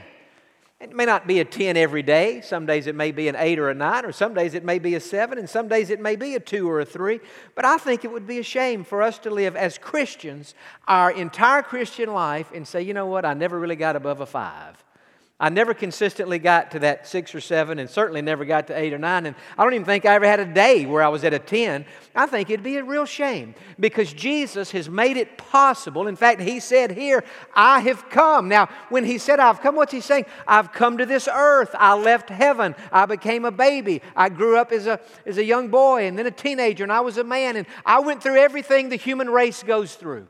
It 0.81 0.95
may 0.95 1.07
not 1.07 1.27
be 1.27 1.41
a 1.41 1.45
10 1.45 1.77
every 1.77 2.03
day. 2.03 2.41
Some 2.41 2.67
days 2.67 2.87
it 2.87 2.95
may 2.95 3.11
be 3.11 3.29
an 3.29 3.37
8 3.37 3.59
or 3.59 3.71
a 3.71 3.75
9, 3.75 4.05
or 4.05 4.13
some 4.13 4.35
days 4.35 4.55
it 4.55 4.65
may 4.65 4.79
be 4.79 4.95
a 4.97 5.01
7, 5.01 5.39
and 5.39 5.49
some 5.49 5.69
days 5.69 5.89
it 5.89 6.01
may 6.01 6.15
be 6.15 6.35
a 6.35 6.41
2 6.41 6.69
or 6.69 6.81
a 6.81 6.85
3. 6.85 7.21
But 7.55 7.65
I 7.65 7.79
think 7.79 8.05
it 8.05 8.13
would 8.13 8.27
be 8.27 8.39
a 8.39 8.43
shame 8.43 8.85
for 8.85 9.01
us 9.01 9.19
to 9.21 9.31
live 9.31 9.57
as 9.57 9.79
Christians 9.79 10.55
our 10.87 11.11
entire 11.11 11.63
Christian 11.63 12.13
life 12.13 12.51
and 12.55 12.69
say, 12.69 12.83
you 12.83 12.93
know 12.93 13.07
what, 13.07 13.25
I 13.25 13.35
never 13.35 13.59
really 13.59 13.77
got 13.77 13.97
above 13.97 14.21
a 14.21 14.27
5. 14.27 14.84
I 15.41 15.49
never 15.49 15.75
consistently 15.75 16.39
got 16.39 16.71
to 16.71 16.79
that 16.79 17.09
six 17.09 17.35
or 17.35 17.41
seven, 17.41 17.81
and 17.81 17.91
certainly 17.91 18.23
never 18.23 18.45
got 18.45 18.69
to 18.69 18.79
eight 18.79 18.93
or 18.93 18.99
nine. 18.99 19.27
And 19.27 19.35
I 19.59 19.65
don't 19.65 19.75
even 19.75 19.85
think 19.85 20.07
I 20.07 20.15
ever 20.15 20.27
had 20.27 20.39
a 20.39 20.45
day 20.45 20.87
where 20.87 21.03
I 21.03 21.09
was 21.09 21.25
at 21.25 21.35
a 21.35 21.41
10. 21.41 21.85
I 22.15 22.27
think 22.27 22.51
it'd 22.51 22.63
be 22.63 22.77
a 22.77 22.85
real 22.85 23.05
shame 23.05 23.57
because 23.81 24.13
Jesus 24.13 24.71
has 24.71 24.89
made 24.89 25.17
it 25.17 25.37
possible. 25.37 26.07
In 26.07 26.15
fact, 26.15 26.41
He 26.41 26.61
said 26.61 26.93
here, 26.93 27.25
I 27.53 27.81
have 27.81 28.09
come. 28.11 28.49
Now, 28.49 28.69
when 28.91 29.05
He 29.05 29.19
said, 29.19 29.41
I've 29.41 29.61
come, 29.61 29.75
what's 29.75 29.93
He 29.93 30.01
saying? 30.01 30.27
I've 30.47 30.73
come 30.73 30.99
to 30.99 31.07
this 31.07 31.29
earth. 31.31 31.75
I 31.77 31.95
left 31.95 32.31
heaven. 32.31 32.77
I 32.93 33.07
became 33.07 33.45
a 33.45 33.51
baby. 33.51 34.03
I 34.15 34.29
grew 34.29 34.57
up 34.57 34.71
as 34.71 34.87
a, 34.87 35.01
as 35.27 35.39
a 35.39 35.45
young 35.45 35.67
boy 35.67 36.07
and 36.07 36.17
then 36.17 36.27
a 36.27 36.31
teenager, 36.31 36.85
and 36.85 36.93
I 36.93 37.01
was 37.01 37.19
a 37.19 37.25
man. 37.25 37.57
And 37.57 37.67
I 37.85 37.99
went 37.99 38.23
through 38.23 38.37
everything 38.37 38.89
the 38.89 38.95
human 38.95 39.29
race 39.29 39.65
goes 39.65 39.97
through. 39.97 40.29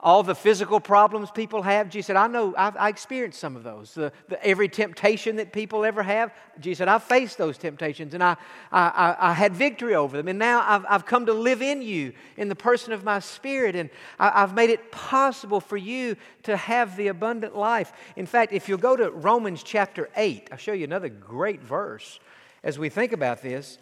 All 0.00 0.22
the 0.22 0.34
physical 0.34 0.78
problems 0.78 1.28
people 1.32 1.62
have. 1.62 1.90
Jesus 1.90 2.06
said, 2.06 2.16
I 2.16 2.28
know, 2.28 2.54
I've, 2.56 2.76
I 2.76 2.88
experienced 2.88 3.40
some 3.40 3.56
of 3.56 3.64
those. 3.64 3.94
The, 3.94 4.12
the, 4.28 4.44
every 4.46 4.68
temptation 4.68 5.36
that 5.36 5.52
people 5.52 5.84
ever 5.84 6.04
have, 6.04 6.32
Jesus 6.60 6.78
said, 6.78 6.88
I 6.88 6.98
faced 6.98 7.36
those 7.36 7.58
temptations 7.58 8.14
and 8.14 8.22
I, 8.22 8.36
I, 8.70 9.16
I, 9.18 9.32
had 9.32 9.54
victory 9.54 9.96
over 9.96 10.16
them. 10.16 10.28
And 10.28 10.38
now 10.38 10.64
I've, 10.64 10.86
I've 10.88 11.04
come 11.04 11.26
to 11.26 11.32
live 11.32 11.62
in 11.62 11.82
you 11.82 12.12
in 12.36 12.48
the 12.48 12.54
person 12.54 12.92
of 12.92 13.02
my 13.02 13.18
spirit. 13.18 13.74
And 13.74 13.90
I, 14.20 14.42
I've 14.42 14.54
made 14.54 14.70
it 14.70 14.92
possible 14.92 15.60
for 15.60 15.76
you 15.76 16.16
to 16.44 16.56
have 16.56 16.96
the 16.96 17.08
abundant 17.08 17.56
life. 17.56 17.92
In 18.14 18.26
fact, 18.26 18.52
if 18.52 18.68
you'll 18.68 18.78
go 18.78 18.94
to 18.94 19.10
Romans 19.10 19.64
chapter 19.64 20.10
8, 20.16 20.48
I'll 20.52 20.58
show 20.58 20.72
you 20.72 20.84
another 20.84 21.08
great 21.08 21.60
verse 21.60 22.20
as 22.62 22.78
we 22.78 22.88
think 22.88 23.10
about 23.10 23.42
this. 23.42 23.78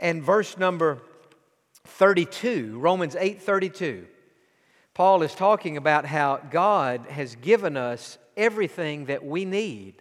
And 0.00 0.20
verse 0.20 0.58
number 0.58 1.00
32, 1.84 2.76
Romans 2.80 3.14
8 3.14 3.40
32. 3.40 4.08
Paul 4.94 5.22
is 5.22 5.34
talking 5.34 5.76
about 5.76 6.06
how 6.06 6.40
God 6.50 7.06
has 7.08 7.34
given 7.36 7.76
us 7.76 8.16
everything 8.36 9.06
that 9.06 9.24
we 9.24 9.44
need 9.44 9.94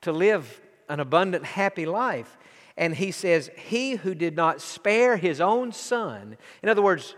to 0.00 0.12
live 0.12 0.60
an 0.88 1.00
abundant, 1.00 1.44
happy 1.44 1.84
life. 1.84 2.38
And 2.76 2.94
he 2.94 3.10
says, 3.10 3.50
He 3.56 3.96
who 3.96 4.14
did 4.14 4.36
not 4.36 4.62
spare 4.62 5.16
his 5.16 5.40
own 5.40 5.72
son, 5.72 6.36
in 6.62 6.68
other 6.68 6.82
words, 6.82 7.14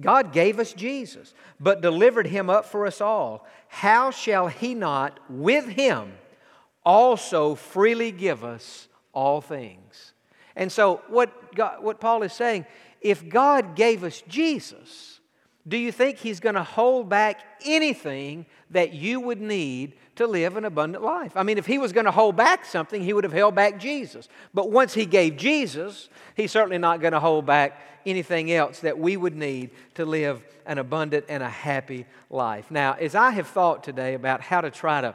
God 0.00 0.32
gave 0.32 0.58
us 0.58 0.72
Jesus, 0.72 1.34
but 1.60 1.80
delivered 1.80 2.26
him 2.26 2.50
up 2.50 2.64
for 2.64 2.86
us 2.86 3.00
all. 3.00 3.46
How 3.68 4.10
shall 4.10 4.48
he 4.48 4.74
not, 4.74 5.18
with 5.30 5.66
him, 5.66 6.12
also 6.84 7.54
freely 7.54 8.10
give 8.10 8.44
us 8.44 8.88
all 9.12 9.40
things? 9.40 10.12
And 10.56 10.70
so, 10.70 11.00
what, 11.08 11.54
God, 11.54 11.82
what 11.82 12.00
Paul 12.00 12.22
is 12.22 12.32
saying, 12.32 12.66
if 13.00 13.28
God 13.28 13.76
gave 13.76 14.02
us 14.02 14.22
Jesus, 14.28 15.13
do 15.66 15.76
you 15.76 15.90
think 15.92 16.18
He's 16.18 16.40
going 16.40 16.56
to 16.56 16.62
hold 16.62 17.08
back 17.08 17.40
anything 17.64 18.46
that 18.70 18.92
you 18.92 19.20
would 19.20 19.40
need 19.40 19.94
to 20.16 20.26
live 20.26 20.56
an 20.56 20.64
abundant 20.64 21.02
life? 21.02 21.32
I 21.36 21.42
mean, 21.42 21.58
if 21.58 21.66
He 21.66 21.78
was 21.78 21.92
going 21.92 22.04
to 22.04 22.10
hold 22.10 22.36
back 22.36 22.64
something, 22.64 23.02
He 23.02 23.12
would 23.12 23.24
have 23.24 23.32
held 23.32 23.54
back 23.54 23.78
Jesus. 23.78 24.28
But 24.52 24.70
once 24.70 24.92
He 24.92 25.06
gave 25.06 25.36
Jesus, 25.36 26.08
He's 26.36 26.52
certainly 26.52 26.78
not 26.78 27.00
going 27.00 27.12
to 27.12 27.20
hold 27.20 27.46
back 27.46 27.80
anything 28.06 28.52
else 28.52 28.80
that 28.80 28.98
we 28.98 29.16
would 29.16 29.34
need 29.34 29.70
to 29.94 30.04
live 30.04 30.44
an 30.66 30.78
abundant 30.78 31.24
and 31.28 31.42
a 31.42 31.48
happy 31.48 32.06
life. 32.30 32.70
Now, 32.70 32.94
as 32.94 33.14
I 33.14 33.30
have 33.30 33.46
thought 33.46 33.82
today 33.82 34.14
about 34.14 34.40
how 34.40 34.60
to 34.60 34.70
try 34.70 35.00
to 35.00 35.14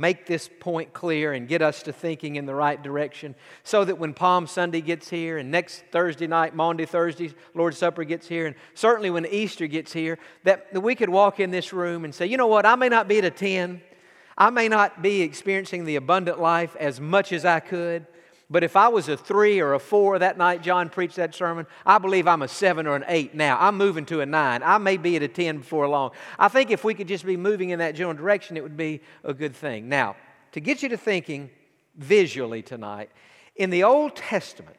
make 0.00 0.24
this 0.24 0.48
point 0.60 0.94
clear 0.94 1.34
and 1.34 1.46
get 1.46 1.60
us 1.60 1.82
to 1.82 1.92
thinking 1.92 2.36
in 2.36 2.46
the 2.46 2.54
right 2.54 2.82
direction 2.82 3.34
so 3.64 3.84
that 3.84 3.98
when 3.98 4.14
Palm 4.14 4.46
Sunday 4.46 4.80
gets 4.80 5.10
here 5.10 5.36
and 5.36 5.50
next 5.50 5.84
Thursday 5.92 6.26
night, 6.26 6.56
Maundy, 6.56 6.86
Thursday, 6.86 7.34
Lord's 7.54 7.76
Supper 7.76 8.04
gets 8.04 8.26
here, 8.26 8.46
and 8.46 8.56
certainly 8.74 9.10
when 9.10 9.26
Easter 9.26 9.66
gets 9.66 9.92
here, 9.92 10.18
that, 10.44 10.72
that 10.72 10.80
we 10.80 10.94
could 10.94 11.10
walk 11.10 11.38
in 11.38 11.50
this 11.50 11.74
room 11.74 12.06
and 12.06 12.14
say, 12.14 12.24
you 12.24 12.38
know 12.38 12.46
what, 12.46 12.64
I 12.64 12.76
may 12.76 12.88
not 12.88 13.08
be 13.08 13.18
at 13.18 13.26
a 13.26 13.30
10, 13.30 13.82
I 14.38 14.48
may 14.48 14.68
not 14.68 15.02
be 15.02 15.20
experiencing 15.20 15.84
the 15.84 15.96
abundant 15.96 16.40
life 16.40 16.74
as 16.76 16.98
much 16.98 17.30
as 17.30 17.44
I 17.44 17.60
could, 17.60 18.06
but 18.50 18.64
if 18.64 18.74
I 18.74 18.88
was 18.88 19.08
a 19.08 19.16
three 19.16 19.60
or 19.60 19.74
a 19.74 19.78
four 19.78 20.18
that 20.18 20.36
night 20.36 20.60
Jon 20.60 20.88
preached 20.88 21.16
that 21.16 21.36
sermon, 21.36 21.66
I 21.86 21.98
believe 21.98 22.26
I'm 22.26 22.42
a 22.42 22.48
seven 22.48 22.88
or 22.88 22.96
an 22.96 23.04
eight 23.06 23.32
now. 23.32 23.56
I'm 23.60 23.76
moving 23.76 24.04
to 24.06 24.20
a 24.20 24.26
nine. 24.26 24.62
I 24.64 24.78
may 24.78 24.96
be 24.96 25.14
at 25.14 25.22
a 25.22 25.28
10 25.28 25.58
before 25.58 25.86
long. 25.88 26.10
I 26.36 26.48
think 26.48 26.72
if 26.72 26.82
we 26.82 26.92
could 26.94 27.06
just 27.06 27.24
be 27.24 27.36
moving 27.36 27.70
in 27.70 27.78
that 27.78 27.94
general 27.94 28.14
direction, 28.14 28.56
it 28.56 28.64
would 28.64 28.76
be 28.76 29.02
a 29.22 29.32
good 29.32 29.54
thing. 29.54 29.88
Now, 29.88 30.16
to 30.50 30.60
get 30.60 30.82
you 30.82 30.88
to 30.88 30.96
thinking 30.96 31.48
visually 31.94 32.60
tonight, 32.60 33.10
in 33.54 33.70
the 33.70 33.84
Old 33.84 34.16
Testament, 34.16 34.76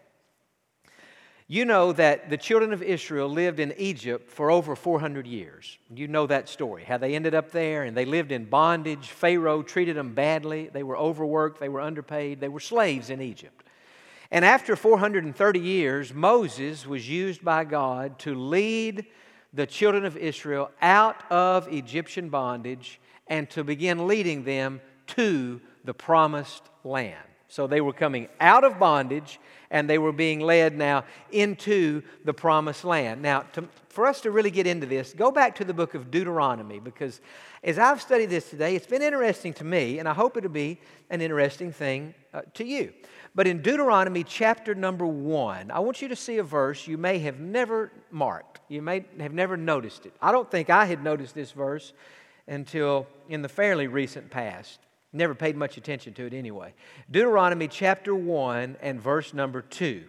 you 1.51 1.65
know 1.65 1.91
that 1.91 2.29
the 2.29 2.37
children 2.37 2.71
of 2.71 2.81
Israel 2.81 3.27
lived 3.27 3.59
in 3.59 3.73
Egypt 3.75 4.29
for 4.29 4.49
over 4.49 4.73
400 4.73 5.27
years. 5.27 5.77
You 5.93 6.07
know 6.07 6.25
that 6.27 6.47
story, 6.47 6.85
how 6.85 6.97
they 6.97 7.13
ended 7.13 7.35
up 7.35 7.51
there 7.51 7.83
and 7.83 7.97
they 7.97 8.05
lived 8.05 8.31
in 8.31 8.45
bondage. 8.45 9.09
Pharaoh 9.09 9.61
treated 9.61 9.97
them 9.97 10.13
badly. 10.13 10.69
They 10.71 10.83
were 10.83 10.95
overworked, 10.95 11.59
they 11.59 11.67
were 11.67 11.81
underpaid, 11.81 12.39
they 12.39 12.47
were 12.47 12.61
slaves 12.61 13.09
in 13.09 13.19
Egypt. 13.19 13.65
And 14.31 14.45
after 14.45 14.77
430 14.77 15.59
years, 15.59 16.13
Moses 16.13 16.87
was 16.87 17.09
used 17.09 17.43
by 17.43 17.65
God 17.65 18.17
to 18.19 18.33
lead 18.33 19.07
the 19.53 19.67
children 19.67 20.05
of 20.05 20.15
Israel 20.15 20.71
out 20.81 21.29
of 21.29 21.67
Egyptian 21.67 22.29
bondage 22.29 22.97
and 23.27 23.49
to 23.49 23.65
begin 23.65 24.07
leading 24.07 24.45
them 24.45 24.79
to 25.07 25.59
the 25.83 25.93
promised 25.93 26.63
land. 26.85 27.17
So 27.51 27.67
they 27.67 27.81
were 27.81 27.91
coming 27.91 28.29
out 28.39 28.63
of 28.63 28.79
bondage 28.79 29.37
and 29.71 29.89
they 29.89 29.97
were 29.97 30.13
being 30.13 30.39
led 30.39 30.77
now 30.77 31.03
into 31.33 32.01
the 32.23 32.33
promised 32.33 32.85
land. 32.85 33.21
Now, 33.21 33.41
to, 33.51 33.67
for 33.89 34.07
us 34.07 34.21
to 34.21 34.31
really 34.31 34.51
get 34.51 34.67
into 34.67 34.87
this, 34.87 35.13
go 35.13 35.31
back 35.31 35.55
to 35.57 35.65
the 35.65 35.73
book 35.73 35.93
of 35.93 36.09
Deuteronomy 36.09 36.79
because 36.79 37.19
as 37.61 37.77
I've 37.77 38.01
studied 38.01 38.29
this 38.29 38.49
today, 38.49 38.77
it's 38.77 38.87
been 38.87 39.01
interesting 39.01 39.51
to 39.55 39.65
me, 39.65 39.99
and 39.99 40.07
I 40.07 40.13
hope 40.13 40.37
it'll 40.37 40.49
be 40.49 40.79
an 41.09 41.19
interesting 41.19 41.73
thing 41.73 42.13
uh, 42.33 42.43
to 42.53 42.63
you. 42.63 42.93
But 43.35 43.47
in 43.47 43.61
Deuteronomy 43.61 44.23
chapter 44.23 44.73
number 44.73 45.05
one, 45.05 45.71
I 45.71 45.79
want 45.79 46.01
you 46.01 46.07
to 46.07 46.15
see 46.15 46.37
a 46.37 46.43
verse 46.43 46.87
you 46.87 46.97
may 46.97 47.19
have 47.19 47.41
never 47.41 47.91
marked. 48.11 48.61
You 48.69 48.81
may 48.81 49.03
have 49.19 49.33
never 49.33 49.57
noticed 49.57 50.05
it. 50.05 50.13
I 50.21 50.31
don't 50.31 50.49
think 50.49 50.69
I 50.69 50.85
had 50.85 51.03
noticed 51.03 51.35
this 51.35 51.51
verse 51.51 51.91
until 52.47 53.07
in 53.27 53.41
the 53.41 53.49
fairly 53.49 53.87
recent 53.87 54.29
past. 54.29 54.79
Never 55.13 55.35
paid 55.35 55.57
much 55.57 55.77
attention 55.77 56.13
to 56.13 56.25
it 56.25 56.33
anyway. 56.33 56.73
Deuteronomy 57.09 57.67
chapter 57.67 58.15
1 58.15 58.77
and 58.81 59.01
verse 59.01 59.33
number 59.33 59.61
2. 59.61 60.03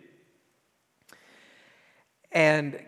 And 2.30 2.80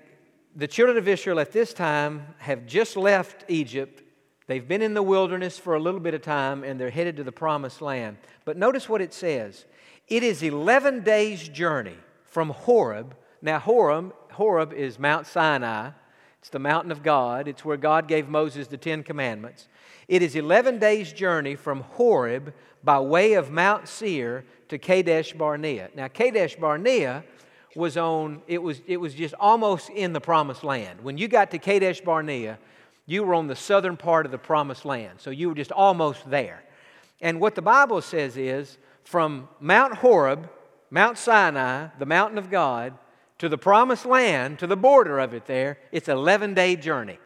the 0.55 0.69
children 0.69 0.97
of 0.97 1.09
Israel 1.09 1.41
at 1.41 1.51
this 1.51 1.75
time 1.75 2.35
have 2.39 2.67
just 2.67 2.97
left 2.97 3.45
Egypt. 3.49 4.03
They've 4.47 4.67
been 4.67 4.83
in 4.83 4.95
the 4.95 5.03
wilderness 5.03 5.59
for 5.59 5.75
a 5.75 5.81
little 5.81 6.01
bit 6.01 6.15
of 6.15 6.23
time 6.23 6.63
and 6.63 6.81
they're 6.81 6.91
headed 6.91 7.17
to 7.17 7.25
the 7.25 7.33
promised 7.33 7.83
land. 7.83 8.19
But 8.45 8.57
notice 8.57 8.89
what 8.89 9.01
it 9.01 9.13
says 9.13 9.65
it 10.07 10.23
is 10.23 10.43
11 10.43 11.03
days' 11.03 11.49
journey 11.49 11.97
from 12.25 12.51
Horeb. 12.51 13.17
Now, 13.43 13.59
Horeb, 13.59 14.15
Horeb 14.33 14.73
is 14.73 14.99
Mount 14.99 15.27
Sinai, 15.27 15.91
it's 16.45 16.51
the 16.51 16.59
mountain 16.59 16.93
of 16.93 17.03
God, 17.03 17.49
it's 17.49 17.65
where 17.65 17.79
God 17.79 18.07
gave 18.07 18.29
Moses 18.29 18.67
the 18.67 18.77
Ten 18.77 19.03
Commandments. 19.03 19.67
It 20.09 20.21
is 20.21 20.37
11 20.37 20.79
days' 20.79 21.11
journey 21.11 21.55
from 21.57 21.81
Horeb 21.81 22.53
by 22.83 23.01
way 23.01 23.33
of 23.33 23.51
Mount 23.51 23.89
Seir 23.89 24.45
to 24.69 24.77
Kadesh 24.77 25.33
Barnea. 25.33 25.89
Now, 25.97 26.09
Kadesh 26.09 26.57
Barnea 26.57 27.25
was 27.75 27.97
on, 27.97 28.43
it 28.47 28.63
was, 28.63 28.83
it 28.87 28.99
was 28.99 29.15
just 29.15 29.33
almost 29.41 29.89
in 29.89 30.13
the 30.13 30.21
promised 30.21 30.65
land. 30.65 31.01
When 31.01 31.17
you 31.17 31.29
got 31.29 31.51
to 31.53 31.59
Kadesh 31.59 32.03
Barnea, 32.03 32.59
you 33.07 33.25
were 33.25 33.33
on 33.33 33.47
the 33.47 33.57
southern 33.57 33.97
part 33.97 34.27
of 34.27 34.31
the 34.31 34.37
promised 34.37 34.85
land. 34.85 35.23
So 35.23 35.31
you 35.31 35.49
were 35.49 35.55
just 35.55 35.73
almost 35.73 36.29
there. 36.29 36.63
And 37.23 37.41
what 37.41 37.55
the 37.55 37.63
Bible 37.63 38.03
says 38.03 38.37
is 38.37 38.77
from 39.05 39.49
Mount 39.61 39.95
Horeb, 39.95 40.51
Mount 40.91 41.17
Sinai, 41.17 41.89
the 41.99 42.05
mountain 42.05 42.37
of 42.37 42.51
God, 42.51 42.99
to 43.39 43.49
the 43.49 43.59
promised 43.59 44.07
land, 44.07 44.59
to 44.61 44.67
the 44.67 44.77
border 44.77 45.19
of 45.19 45.35
it 45.35 45.47
there, 45.47 45.79
it's 45.93 46.09
an 46.09 46.17
11 46.17 46.55
day 46.55 46.77
journey. 46.77 47.19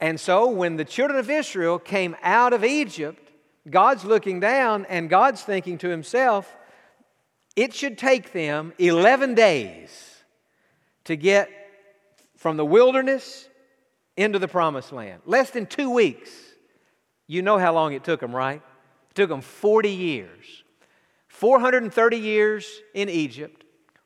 And 0.00 0.18
so 0.18 0.50
when 0.50 0.76
the 0.76 0.84
children 0.84 1.18
of 1.18 1.30
Israel 1.30 1.78
came 1.78 2.16
out 2.22 2.52
of 2.52 2.64
Egypt, 2.64 3.30
God's 3.68 4.04
looking 4.04 4.40
down 4.40 4.84
and 4.88 5.08
God's 5.08 5.42
thinking 5.42 5.78
to 5.78 5.88
himself, 5.88 6.54
it 7.56 7.72
should 7.72 7.96
take 7.96 8.32
them 8.32 8.72
11 8.78 9.34
days 9.34 10.22
to 11.04 11.16
get 11.16 11.48
from 12.36 12.56
the 12.56 12.64
wilderness 12.64 13.48
into 14.16 14.38
the 14.38 14.48
promised 14.48 14.92
land. 14.92 15.22
Less 15.24 15.50
than 15.50 15.66
two 15.66 15.90
weeks. 15.90 16.30
You 17.26 17.42
know 17.42 17.58
how 17.58 17.72
long 17.72 17.94
it 17.94 18.04
took 18.04 18.20
them, 18.20 18.34
right? 18.34 18.60
It 19.10 19.14
took 19.14 19.30
them 19.30 19.40
40 19.40 19.90
years. 19.90 20.64
430 21.28 22.16
years 22.18 22.80
in 22.94 23.08
Egypt, 23.08 23.63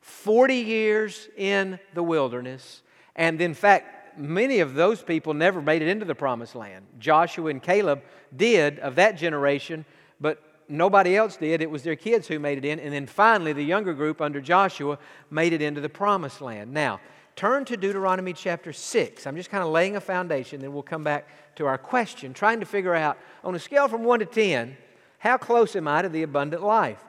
40 0.08 0.54
years 0.54 1.28
in 1.36 1.78
the 1.94 2.02
wilderness, 2.02 2.82
and 3.14 3.40
in 3.40 3.54
fact, 3.54 4.18
many 4.18 4.60
of 4.60 4.74
those 4.74 5.02
people 5.02 5.34
never 5.34 5.62
made 5.62 5.82
it 5.82 5.88
into 5.88 6.04
the 6.04 6.14
promised 6.14 6.54
land. 6.54 6.86
Joshua 6.98 7.50
and 7.50 7.62
Caleb 7.62 8.02
did 8.34 8.78
of 8.78 8.96
that 8.96 9.16
generation, 9.16 9.84
but 10.20 10.42
nobody 10.68 11.16
else 11.16 11.36
did. 11.36 11.62
It 11.62 11.70
was 11.70 11.82
their 11.82 11.94
kids 11.94 12.26
who 12.26 12.38
made 12.38 12.58
it 12.58 12.64
in. 12.64 12.80
And 12.80 12.92
then 12.92 13.06
finally, 13.06 13.52
the 13.52 13.62
younger 13.62 13.94
group 13.94 14.20
under 14.20 14.40
Joshua 14.40 14.98
made 15.30 15.52
it 15.52 15.62
into 15.62 15.80
the 15.80 15.88
promised 15.88 16.40
land. 16.40 16.72
Now, 16.72 17.00
turn 17.36 17.64
to 17.66 17.76
Deuteronomy 17.76 18.32
chapter 18.32 18.72
6. 18.72 19.26
I'm 19.26 19.36
just 19.36 19.50
kind 19.50 19.62
of 19.62 19.70
laying 19.70 19.96
a 19.96 20.00
foundation, 20.00 20.60
then 20.60 20.72
we'll 20.72 20.82
come 20.82 21.04
back 21.04 21.28
to 21.56 21.66
our 21.66 21.78
question, 21.78 22.32
trying 22.32 22.60
to 22.60 22.66
figure 22.66 22.94
out 22.94 23.18
on 23.44 23.54
a 23.54 23.58
scale 23.58 23.88
from 23.88 24.04
1 24.04 24.20
to 24.20 24.26
10, 24.26 24.76
how 25.18 25.36
close 25.36 25.76
am 25.76 25.86
I 25.86 26.02
to 26.02 26.08
the 26.08 26.22
abundant 26.22 26.62
life? 26.62 27.02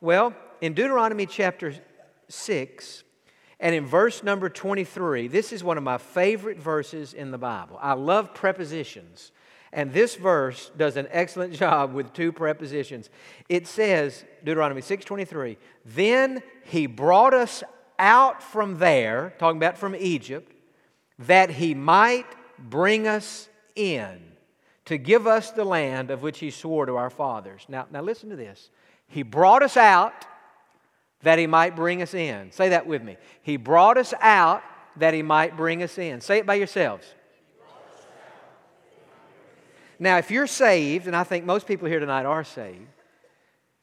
Well, 0.00 0.34
in 0.60 0.74
Deuteronomy 0.74 1.26
chapter 1.26 1.74
6, 2.32 3.04
and 3.60 3.74
in 3.74 3.86
verse 3.86 4.24
number 4.24 4.48
23, 4.48 5.28
this 5.28 5.52
is 5.52 5.62
one 5.62 5.78
of 5.78 5.84
my 5.84 5.98
favorite 5.98 6.58
verses 6.58 7.14
in 7.14 7.30
the 7.30 7.38
Bible. 7.38 7.78
I 7.80 7.92
love 7.92 8.34
prepositions. 8.34 9.30
And 9.72 9.92
this 9.92 10.16
verse 10.16 10.70
does 10.76 10.96
an 10.96 11.06
excellent 11.10 11.54
job 11.58 11.94
with 11.94 12.12
two 12.12 12.32
prepositions. 12.32 13.08
It 13.48 13.66
says, 13.66 14.24
Deuteronomy 14.44 14.82
6:23, 14.82 15.56
"Then 15.84 16.42
he 16.64 16.86
brought 16.86 17.34
us 17.34 17.62
out 17.98 18.42
from 18.42 18.78
there, 18.78 19.32
talking 19.38 19.58
about 19.58 19.78
from 19.78 19.94
Egypt, 19.94 20.52
that 21.20 21.50
he 21.50 21.74
might 21.74 22.26
bring 22.58 23.06
us 23.06 23.48
in 23.76 24.32
to 24.84 24.98
give 24.98 25.26
us 25.26 25.52
the 25.52 25.64
land 25.64 26.10
of 26.10 26.22
which 26.22 26.40
he 26.40 26.50
swore 26.50 26.86
to 26.86 26.96
our 26.96 27.10
fathers. 27.10 27.64
Now, 27.68 27.86
now 27.90 28.02
listen 28.02 28.28
to 28.30 28.36
this. 28.36 28.70
He 29.06 29.22
brought 29.22 29.62
us 29.62 29.76
out 29.76 30.26
that 31.22 31.38
he 31.38 31.46
might 31.46 31.76
bring 31.76 32.02
us 32.02 32.14
in. 32.14 32.50
Say 32.52 32.70
that 32.70 32.86
with 32.86 33.02
me. 33.02 33.16
He 33.42 33.56
brought 33.56 33.96
us 33.96 34.12
out 34.20 34.62
that 34.96 35.14
he 35.14 35.22
might 35.22 35.56
bring 35.56 35.82
us 35.82 35.98
in. 35.98 36.20
Say 36.20 36.38
it 36.38 36.46
by 36.46 36.54
yourselves. 36.54 37.06
Now, 39.98 40.18
if 40.18 40.32
you're 40.32 40.48
saved, 40.48 41.06
and 41.06 41.14
I 41.14 41.22
think 41.22 41.44
most 41.44 41.66
people 41.66 41.86
here 41.86 42.00
tonight 42.00 42.26
are 42.26 42.42
saved, 42.42 42.88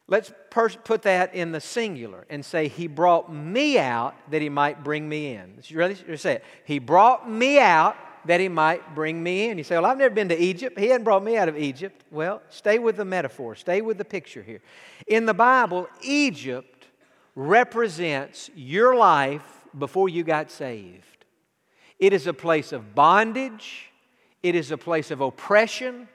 let's 0.06 0.30
put 0.50 1.02
that 1.02 1.34
in 1.34 1.50
the 1.50 1.60
singular 1.60 2.26
and 2.28 2.44
say, 2.44 2.68
He 2.68 2.88
brought 2.88 3.32
me 3.32 3.78
out 3.78 4.14
that 4.30 4.42
He 4.42 4.50
might 4.50 4.84
bring 4.84 5.08
me 5.08 5.32
in. 5.32 5.54
You 5.64 5.78
ready? 5.78 5.96
Say 6.18 6.34
it. 6.34 6.44
He 6.66 6.78
brought 6.78 7.30
me 7.30 7.58
out 7.58 7.96
that 8.26 8.38
He 8.38 8.48
might 8.48 8.94
bring 8.94 9.22
me 9.22 9.48
in. 9.48 9.56
You 9.56 9.64
say, 9.64 9.76
Well, 9.76 9.86
I've 9.86 9.96
never 9.96 10.14
been 10.14 10.28
to 10.28 10.38
Egypt. 10.38 10.78
He 10.78 10.88
hadn't 10.88 11.04
brought 11.04 11.24
me 11.24 11.38
out 11.38 11.48
of 11.48 11.56
Egypt. 11.56 12.04
Well, 12.10 12.42
stay 12.50 12.78
with 12.78 12.98
the 12.98 13.04
metaphor, 13.06 13.54
stay 13.54 13.80
with 13.80 13.96
the 13.96 14.04
picture 14.04 14.42
here. 14.42 14.60
In 15.06 15.24
the 15.24 15.32
Bible, 15.32 15.88
Egypt 16.02 16.69
represents 17.34 18.50
your 18.54 18.94
life 18.96 19.64
before 19.78 20.08
you 20.08 20.22
got 20.24 20.50
saved. 20.50 21.24
It 21.98 22.12
is 22.12 22.26
a 22.26 22.32
place 22.32 22.72
of 22.72 22.94
bondage. 22.94 23.90
It 24.42 24.54
is 24.54 24.70
a 24.70 24.78
place 24.78 25.10
of 25.10 25.20
oppression. 25.20 26.08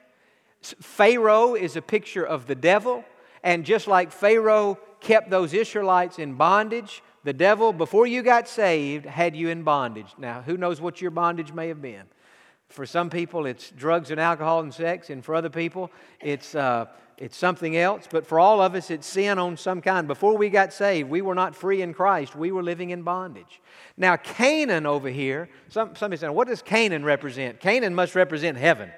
Pharaoh 0.62 1.53
is 1.53 1.75
a 1.75 1.81
picture 1.81 2.25
of 2.25 2.48
the 2.48 2.55
devil. 2.55 3.05
And 3.43 3.63
just 3.63 3.88
like 3.88 4.12
Pharaoh 4.12 4.79
kept 5.00 5.29
those 5.29 5.53
Israelites 5.53 6.17
in 6.17 6.34
bondage, 6.34 7.03
the 7.24 7.34
devil, 7.34 7.72
before 7.74 8.07
you 8.07 8.24
got 8.24 8.48
saved, 8.48 9.05
had 9.05 9.36
you 9.36 9.50
in 9.50 9.63
bondage. 9.63 10.13
Now, 10.17 10.41
who 10.41 10.57
knows 10.57 10.81
what 10.81 11.01
your 11.01 11.12
bondage 11.12 11.53
may 11.53 11.67
have 11.67 11.81
been? 11.81 12.03
For 12.69 12.86
some 12.86 13.12
people, 13.12 13.45
it's 13.45 13.69
drugs 13.69 14.10
and 14.10 14.19
alcohol 14.19 14.62
and 14.62 14.74
sex, 14.74 15.12
and 15.12 15.24
for 15.24 15.36
other 15.36 15.50
people, 15.50 15.91
it's, 16.19 16.55
uh, 16.55 16.88
it's 17.17 17.38
something 17.38 17.77
else. 17.77 18.07
But 18.10 18.27
for 18.27 18.39
all 18.39 18.62
of 18.62 18.75
us, 18.75 18.91
it's 18.91 19.07
sin 19.07 19.39
on 19.39 19.57
some 19.57 19.81
kind. 19.81 20.07
Before 20.07 20.38
we 20.38 20.50
got 20.50 20.74
saved, 20.74 21.10
we 21.10 21.22
were 21.22 21.36
not 21.36 21.55
free 21.55 21.81
in 21.81 21.93
Christ, 21.93 22.36
we 22.36 22.51
were 22.51 22.63
living 22.63 22.89
in 22.89 23.03
bondage. 23.03 23.62
Now, 23.98 24.17
Canaan 24.17 24.86
over 24.86 25.10
here, 25.10 25.50
some, 25.69 25.95
somebody 25.95 26.19
said, 26.19 26.29
what 26.29 26.48
does 26.48 26.62
Canaan 26.62 27.05
represent? 27.05 27.60
Canaan 27.60 27.95
must 27.95 28.15
represent 28.15 28.57
heaven. 28.57 28.91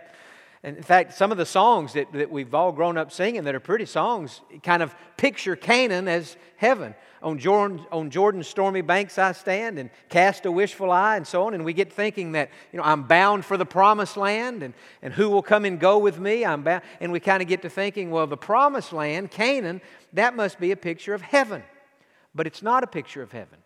And 0.64 0.76
in 0.76 0.84
fact, 0.84 1.14
some 1.14 1.32
of 1.32 1.38
the 1.38 1.46
songs 1.46 1.94
that, 1.94 2.12
that 2.14 2.32
we've 2.32 2.54
all 2.54 2.72
grown 2.72 2.98
up 2.98 3.12
singing 3.12 3.44
that 3.44 3.54
are 3.54 3.60
pretty 3.60 3.86
songs 3.86 4.42
kind 4.64 4.82
of 4.82 4.96
picture 5.16 5.56
Canaan 5.56 6.08
as 6.08 6.36
heaven. 6.58 6.96
On, 7.24 7.40
Jordan, 7.40 7.86
on 7.92 8.10
Jordan's 8.10 8.48
stormy 8.48 8.82
banks 8.82 9.18
I 9.18 9.32
stand 9.32 9.80
and 9.80 9.90
cast 10.10 10.46
a 10.46 10.52
wishful 10.52 10.92
eye 10.92 11.18
and 11.18 11.26
so 11.26 11.48
on. 11.48 11.54
And 11.54 11.66
we 11.66 11.74
get 11.74 11.92
thinking 11.92 12.34
that, 12.34 12.50
you 12.72 12.78
know, 12.78 12.84
I'm 12.84 13.04
bound 13.04 13.46
for 13.46 13.58
the 13.58 13.66
promised 13.66 14.18
land 14.18 14.64
and, 14.64 14.74
and 15.02 15.14
who 15.14 15.30
will 15.30 15.42
come 15.42 15.66
and 15.66 15.80
go 15.80 15.98
with 15.98 16.20
me? 16.20 16.46
I'm 16.46 16.64
bound. 16.64 16.84
And 17.00 17.12
we 17.12 17.20
kind 17.20 17.42
of 17.42 17.48
get 17.48 17.62
to 17.64 17.70
thinking, 17.70 18.12
well, 18.12 18.28
the 18.28 18.38
promised 18.38 18.94
land, 18.94 19.32
Canaan, 19.32 19.82
that 20.14 20.36
must 20.36 20.60
be 20.60 20.72
a 20.72 20.78
picture 20.78 21.14
of 21.14 21.22
heaven. 21.22 21.64
But 22.36 22.46
it's 22.46 22.62
not 22.62 22.84
a 22.84 22.88
picture 22.88 23.22
of 23.22 23.32
heaven. 23.32 23.58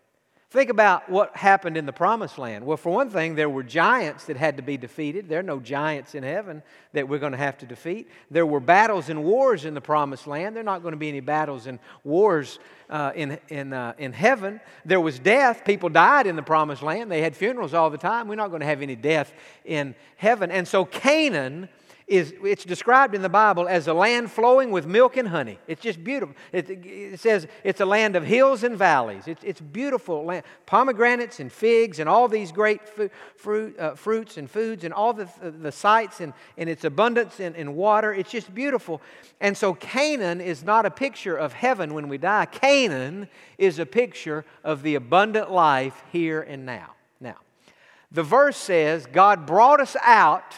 Think 0.52 0.68
about 0.68 1.08
what 1.08 1.34
happened 1.34 1.78
in 1.78 1.86
the 1.86 1.94
promised 1.94 2.36
land. 2.36 2.66
Well, 2.66 2.76
for 2.76 2.92
one 2.92 3.08
thing, 3.08 3.36
there 3.36 3.48
were 3.48 3.62
giants 3.62 4.24
that 4.26 4.36
had 4.36 4.58
to 4.58 4.62
be 4.62 4.76
defeated. 4.76 5.26
There 5.26 5.38
are 5.38 5.42
no 5.42 5.58
giants 5.58 6.14
in 6.14 6.22
heaven 6.22 6.62
that 6.92 7.08
we're 7.08 7.20
going 7.20 7.32
to 7.32 7.38
have 7.38 7.56
to 7.58 7.66
defeat. 7.66 8.10
There 8.30 8.44
were 8.44 8.60
battles 8.60 9.08
and 9.08 9.24
wars 9.24 9.64
in 9.64 9.72
the 9.72 9.80
promised 9.80 10.26
land. 10.26 10.54
There 10.54 10.60
are 10.60 10.62
not 10.64 10.82
going 10.82 10.92
to 10.92 10.98
be 10.98 11.08
any 11.08 11.20
battles 11.20 11.66
and 11.66 11.78
wars 12.04 12.58
uh, 12.90 13.12
in, 13.14 13.38
in, 13.48 13.72
uh, 13.72 13.94
in 13.96 14.12
heaven. 14.12 14.60
There 14.84 15.00
was 15.00 15.18
death. 15.18 15.64
People 15.64 15.88
died 15.88 16.26
in 16.26 16.36
the 16.36 16.42
promised 16.42 16.82
land. 16.82 17.10
They 17.10 17.22
had 17.22 17.34
funerals 17.34 17.72
all 17.72 17.88
the 17.88 17.96
time. 17.96 18.28
We're 18.28 18.34
not 18.34 18.48
going 18.48 18.60
to 18.60 18.66
have 18.66 18.82
any 18.82 18.94
death 18.94 19.32
in 19.64 19.94
heaven. 20.16 20.50
And 20.50 20.68
so 20.68 20.84
Canaan 20.84 21.70
is 22.06 22.34
it's 22.42 22.64
described 22.64 23.14
in 23.14 23.22
the 23.22 23.28
Bible 23.28 23.68
as 23.68 23.88
a 23.88 23.94
land 23.94 24.30
flowing 24.30 24.70
with 24.70 24.86
milk 24.86 25.16
and 25.16 25.28
honey. 25.28 25.58
It's 25.66 25.80
just 25.80 26.02
beautiful. 26.02 26.34
It, 26.52 26.68
it 26.68 27.20
says 27.20 27.46
it's 27.64 27.80
a 27.80 27.86
land 27.86 28.16
of 28.16 28.24
hills 28.24 28.64
and 28.64 28.76
valleys. 28.76 29.28
It's, 29.28 29.42
it's 29.44 29.60
beautiful 29.60 30.24
land. 30.24 30.44
Pomegranates 30.66 31.40
and 31.40 31.50
figs 31.50 31.98
and 31.98 32.08
all 32.08 32.28
these 32.28 32.52
great 32.52 32.88
fu- 32.88 33.10
fruit, 33.36 33.78
uh, 33.78 33.94
fruits 33.94 34.36
and 34.36 34.50
foods 34.50 34.84
and 34.84 34.92
all 34.92 35.12
the, 35.12 35.28
the 35.40 35.72
sights 35.72 36.20
and, 36.20 36.32
and 36.58 36.68
its 36.68 36.84
abundance 36.84 37.40
in, 37.40 37.54
in 37.54 37.74
water. 37.76 38.12
It's 38.12 38.30
just 38.30 38.54
beautiful. 38.54 39.00
And 39.40 39.56
so 39.56 39.74
Canaan 39.74 40.40
is 40.40 40.64
not 40.64 40.86
a 40.86 40.90
picture 40.90 41.36
of 41.36 41.52
heaven 41.52 41.94
when 41.94 42.08
we 42.08 42.18
die. 42.18 42.46
Canaan 42.46 43.28
is 43.58 43.78
a 43.78 43.86
picture 43.86 44.44
of 44.64 44.82
the 44.82 44.96
abundant 44.96 45.50
life 45.50 46.02
here 46.10 46.40
and 46.40 46.66
now. 46.66 46.94
Now, 47.20 47.36
the 48.10 48.22
verse 48.22 48.56
says 48.56 49.06
God 49.06 49.46
brought 49.46 49.80
us 49.80 49.96
out 50.02 50.54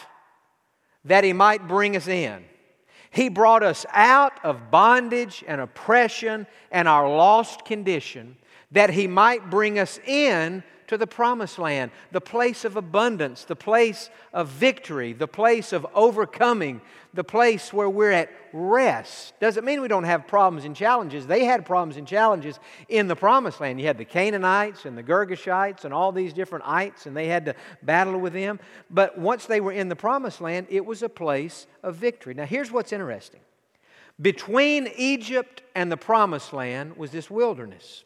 that 1.05 1.23
He 1.23 1.33
might 1.33 1.67
bring 1.67 1.95
us 1.95 2.07
in. 2.07 2.43
He 3.11 3.29
brought 3.29 3.63
us 3.63 3.85
out 3.93 4.43
of 4.43 4.69
bondage 4.69 5.43
and 5.47 5.61
oppression 5.61 6.47
and 6.71 6.87
our 6.87 7.07
lost 7.07 7.63
condition 7.63 8.37
that 8.71 8.89
He 8.89 9.07
might 9.07 9.49
bring 9.49 9.79
us 9.79 9.99
in 10.05 10.63
to 10.87 10.97
the 10.97 11.07
promised 11.07 11.59
land, 11.59 11.91
the 12.11 12.21
place 12.21 12.65
of 12.65 12.75
abundance, 12.75 13.43
the 13.43 13.55
place 13.55 14.09
of 14.33 14.47
victory, 14.47 15.13
the 15.13 15.27
place 15.27 15.73
of 15.73 15.85
overcoming, 15.93 16.81
the 17.13 17.23
place 17.23 17.71
where 17.71 17.89
we're 17.89 18.11
at 18.11 18.29
rest. 18.53 19.33
Doesn't 19.39 19.65
mean 19.65 19.81
we 19.81 19.87
don't 19.87 20.03
have 20.03 20.27
problems 20.27 20.65
and 20.65 20.75
challenges. 20.75 21.27
They 21.27 21.45
had 21.45 21.65
problems 21.65 21.97
and 21.97 22.07
challenges 22.07 22.59
in 22.89 23.07
the 23.07 23.15
promised 23.15 23.61
land. 23.61 23.79
You 23.79 23.87
had 23.87 23.97
the 23.97 24.05
Canaanites 24.05 24.85
and 24.85 24.97
the 24.97 25.03
Girgashites 25.03 25.85
and 25.85 25.93
all 25.93 26.11
these 26.11 26.33
different 26.33 26.65
ites, 26.67 27.05
and 27.05 27.15
they 27.15 27.27
had 27.27 27.45
to 27.45 27.55
battle 27.81 28.19
with 28.19 28.33
them. 28.33 28.59
But 28.89 29.17
once 29.17 29.45
they 29.45 29.61
were 29.61 29.71
in 29.71 29.89
the 29.89 29.95
promised 29.95 30.41
land, 30.41 30.67
it 30.69 30.85
was 30.85 31.01
a 31.01 31.09
place 31.09 31.67
of 31.83 31.95
victory. 31.95 32.33
Now, 32.33 32.45
here's 32.45 32.71
what's 32.71 32.93
interesting 32.93 33.41
between 34.21 34.89
Egypt 34.95 35.61
and 35.75 35.91
the 35.91 35.97
promised 35.97 36.53
land 36.53 36.95
was 36.95 37.11
this 37.11 37.29
wilderness. 37.29 38.03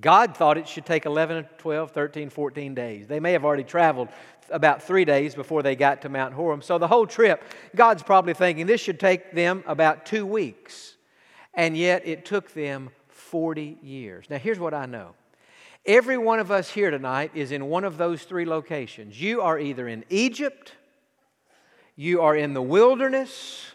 God 0.00 0.36
thought 0.36 0.58
it 0.58 0.66
should 0.68 0.84
take 0.86 1.06
11, 1.06 1.46
12, 1.58 1.90
13, 1.92 2.30
14 2.30 2.74
days. 2.74 3.06
They 3.06 3.20
may 3.20 3.32
have 3.32 3.44
already 3.44 3.64
traveled 3.64 4.08
about 4.50 4.82
three 4.82 5.04
days 5.04 5.34
before 5.34 5.62
they 5.62 5.76
got 5.76 6.02
to 6.02 6.08
Mount 6.08 6.34
Horeb. 6.34 6.64
So 6.64 6.78
the 6.78 6.88
whole 6.88 7.06
trip, 7.06 7.42
God's 7.74 8.02
probably 8.02 8.34
thinking 8.34 8.66
this 8.66 8.80
should 8.80 9.00
take 9.00 9.32
them 9.32 9.62
about 9.66 10.04
two 10.04 10.26
weeks. 10.26 10.96
And 11.54 11.76
yet 11.76 12.06
it 12.06 12.24
took 12.24 12.52
them 12.52 12.90
40 13.08 13.78
years. 13.82 14.26
Now, 14.28 14.38
here's 14.38 14.58
what 14.58 14.74
I 14.74 14.86
know 14.86 15.14
every 15.86 16.16
one 16.16 16.40
of 16.40 16.50
us 16.50 16.70
here 16.70 16.90
tonight 16.90 17.30
is 17.34 17.52
in 17.52 17.66
one 17.66 17.84
of 17.84 17.98
those 17.98 18.24
three 18.24 18.46
locations. 18.46 19.20
You 19.20 19.42
are 19.42 19.58
either 19.58 19.86
in 19.86 20.04
Egypt, 20.08 20.72
you 21.94 22.22
are 22.22 22.34
in 22.34 22.54
the 22.54 22.62
wilderness, 22.62 23.66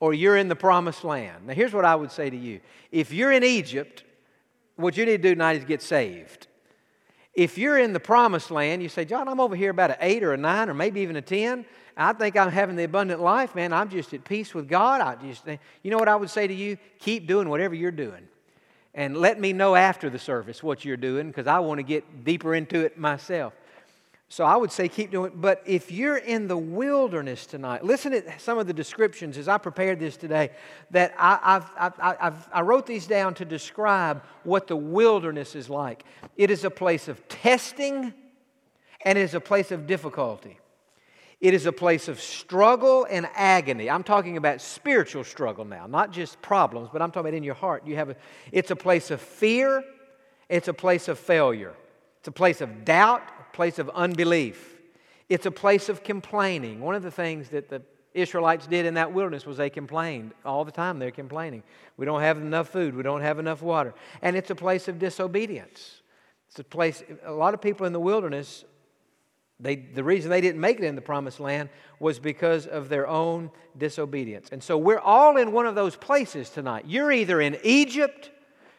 or 0.00 0.14
you're 0.14 0.36
in 0.36 0.48
the 0.48 0.56
promised 0.56 1.04
land. 1.04 1.46
Now, 1.46 1.54
here's 1.54 1.74
what 1.74 1.84
I 1.84 1.96
would 1.96 2.12
say 2.12 2.30
to 2.30 2.36
you 2.36 2.60
if 2.90 3.12
you're 3.12 3.32
in 3.32 3.44
Egypt, 3.44 4.04
what 4.78 4.96
you 4.96 5.04
need 5.04 5.22
to 5.22 5.28
do 5.28 5.34
tonight 5.34 5.56
is 5.56 5.64
get 5.64 5.82
saved. 5.82 6.46
If 7.34 7.58
you're 7.58 7.78
in 7.78 7.92
the 7.92 8.00
promised 8.00 8.50
land, 8.50 8.82
you 8.82 8.88
say, 8.88 9.04
Jon, 9.04 9.28
I'm 9.28 9.40
over 9.40 9.54
here 9.54 9.70
about 9.70 9.90
an 9.90 9.96
eight 10.00 10.22
or 10.22 10.32
a 10.32 10.36
nine 10.36 10.68
or 10.68 10.74
maybe 10.74 11.00
even 11.00 11.16
a 11.16 11.22
10. 11.22 11.64
I 11.96 12.12
think 12.12 12.36
I'm 12.36 12.50
having 12.50 12.76
the 12.76 12.84
abundant 12.84 13.20
life, 13.20 13.54
man. 13.56 13.72
I'm 13.72 13.90
just 13.90 14.14
at 14.14 14.24
peace 14.24 14.54
with 14.54 14.68
God. 14.68 15.00
I 15.00 15.16
just, 15.16 15.44
you 15.82 15.90
know 15.90 15.98
what 15.98 16.08
I 16.08 16.14
would 16.14 16.30
say 16.30 16.46
to 16.46 16.54
you? 16.54 16.78
Keep 17.00 17.26
doing 17.26 17.48
whatever 17.48 17.74
you're 17.74 17.90
doing. 17.90 18.28
And 18.94 19.16
let 19.16 19.40
me 19.40 19.52
know 19.52 19.74
after 19.74 20.08
the 20.10 20.18
service 20.18 20.62
what 20.62 20.84
you're 20.84 20.96
doing 20.96 21.28
because 21.28 21.46
I 21.46 21.58
want 21.58 21.78
to 21.78 21.82
get 21.82 22.24
deeper 22.24 22.54
into 22.54 22.84
it 22.84 22.98
myself. 22.98 23.52
So 24.30 24.44
I 24.44 24.56
would 24.56 24.70
say 24.70 24.88
keep 24.88 25.10
doing 25.10 25.32
it. 25.32 25.40
But 25.40 25.62
if 25.64 25.90
you're 25.90 26.18
in 26.18 26.48
the 26.48 26.56
wilderness 26.56 27.46
tonight, 27.46 27.82
listen 27.82 28.12
to 28.12 28.38
some 28.38 28.58
of 28.58 28.66
the 28.66 28.74
descriptions 28.74 29.38
as 29.38 29.48
I 29.48 29.56
prepared 29.56 29.98
this 29.98 30.18
today. 30.18 30.50
That 30.90 31.14
I, 31.18 31.38
I've, 31.42 31.70
I've, 31.78 32.16
I've, 32.20 32.48
i 32.52 32.60
wrote 32.60 32.86
these 32.86 33.06
down 33.06 33.34
to 33.34 33.46
describe 33.46 34.22
what 34.44 34.66
the 34.66 34.76
wilderness 34.76 35.54
is 35.54 35.70
like. 35.70 36.04
It 36.36 36.50
is 36.50 36.64
a 36.64 36.70
place 36.70 37.08
of 37.08 37.26
testing 37.28 38.12
and 39.04 39.16
it 39.16 39.22
is 39.22 39.34
a 39.34 39.40
place 39.40 39.70
of 39.70 39.86
difficulty. 39.86 40.58
It 41.40 41.54
is 41.54 41.66
a 41.66 41.72
place 41.72 42.08
of 42.08 42.20
struggle 42.20 43.06
and 43.08 43.28
agony. 43.34 43.88
I'm 43.88 44.02
talking 44.02 44.36
about 44.36 44.60
spiritual 44.60 45.22
struggle 45.22 45.64
now, 45.64 45.86
not 45.86 46.10
just 46.10 46.42
problems, 46.42 46.90
but 46.92 47.00
I'm 47.00 47.12
talking 47.12 47.28
about 47.28 47.36
in 47.36 47.44
your 47.44 47.54
heart. 47.54 47.86
You 47.86 47.94
have 47.94 48.10
a, 48.10 48.16
it's 48.50 48.72
a 48.72 48.76
place 48.76 49.12
of 49.12 49.20
fear, 49.20 49.84
it's 50.48 50.66
a 50.66 50.74
place 50.74 51.06
of 51.06 51.16
failure, 51.16 51.74
it's 52.18 52.28
a 52.28 52.32
place 52.32 52.60
of 52.60 52.84
doubt, 52.84 53.22
place 53.52 53.78
of 53.78 53.88
unbelief. 53.90 54.76
It's 55.28 55.46
a 55.46 55.50
place 55.50 55.88
of 55.88 56.02
complaining. 56.02 56.80
One 56.80 56.94
of 56.94 57.02
the 57.02 57.10
things 57.10 57.50
that 57.50 57.68
the 57.68 57.82
Israelites 58.14 58.66
did 58.66 58.86
in 58.86 58.94
that 58.94 59.12
wilderness 59.12 59.46
was 59.46 59.58
they 59.58 59.70
complained. 59.70 60.32
All 60.44 60.64
the 60.64 60.72
time 60.72 60.98
they're 60.98 61.10
complaining. 61.10 61.62
We 61.96 62.06
don't 62.06 62.20
have 62.20 62.38
enough 62.38 62.68
food. 62.68 62.96
We 62.96 63.02
don't 63.02 63.20
have 63.20 63.38
enough 63.38 63.62
water. 63.62 63.94
And 64.22 64.36
it's 64.36 64.50
a 64.50 64.54
place 64.54 64.88
of 64.88 64.98
disobedience. 64.98 66.02
It's 66.48 66.58
a 66.58 66.64
place, 66.64 67.02
a 67.24 67.32
lot 67.32 67.54
of 67.54 67.60
people 67.60 67.86
in 67.86 67.92
the 67.92 68.00
wilderness, 68.00 68.64
they, 69.60 69.76
the 69.76 70.04
reason 70.04 70.30
they 70.30 70.40
didn't 70.40 70.60
make 70.60 70.78
it 70.78 70.84
in 70.84 70.94
the 70.94 71.02
promised 71.02 71.40
land 71.40 71.68
was 72.00 72.18
because 72.18 72.66
of 72.66 72.88
their 72.88 73.06
own 73.06 73.50
disobedience. 73.76 74.48
And 74.52 74.62
so 74.62 74.78
we're 74.78 75.00
all 75.00 75.36
in 75.36 75.52
one 75.52 75.66
of 75.66 75.74
those 75.74 75.96
places 75.96 76.48
tonight. 76.48 76.84
You're 76.86 77.12
either 77.12 77.40
in 77.40 77.58
Egypt, 77.64 78.30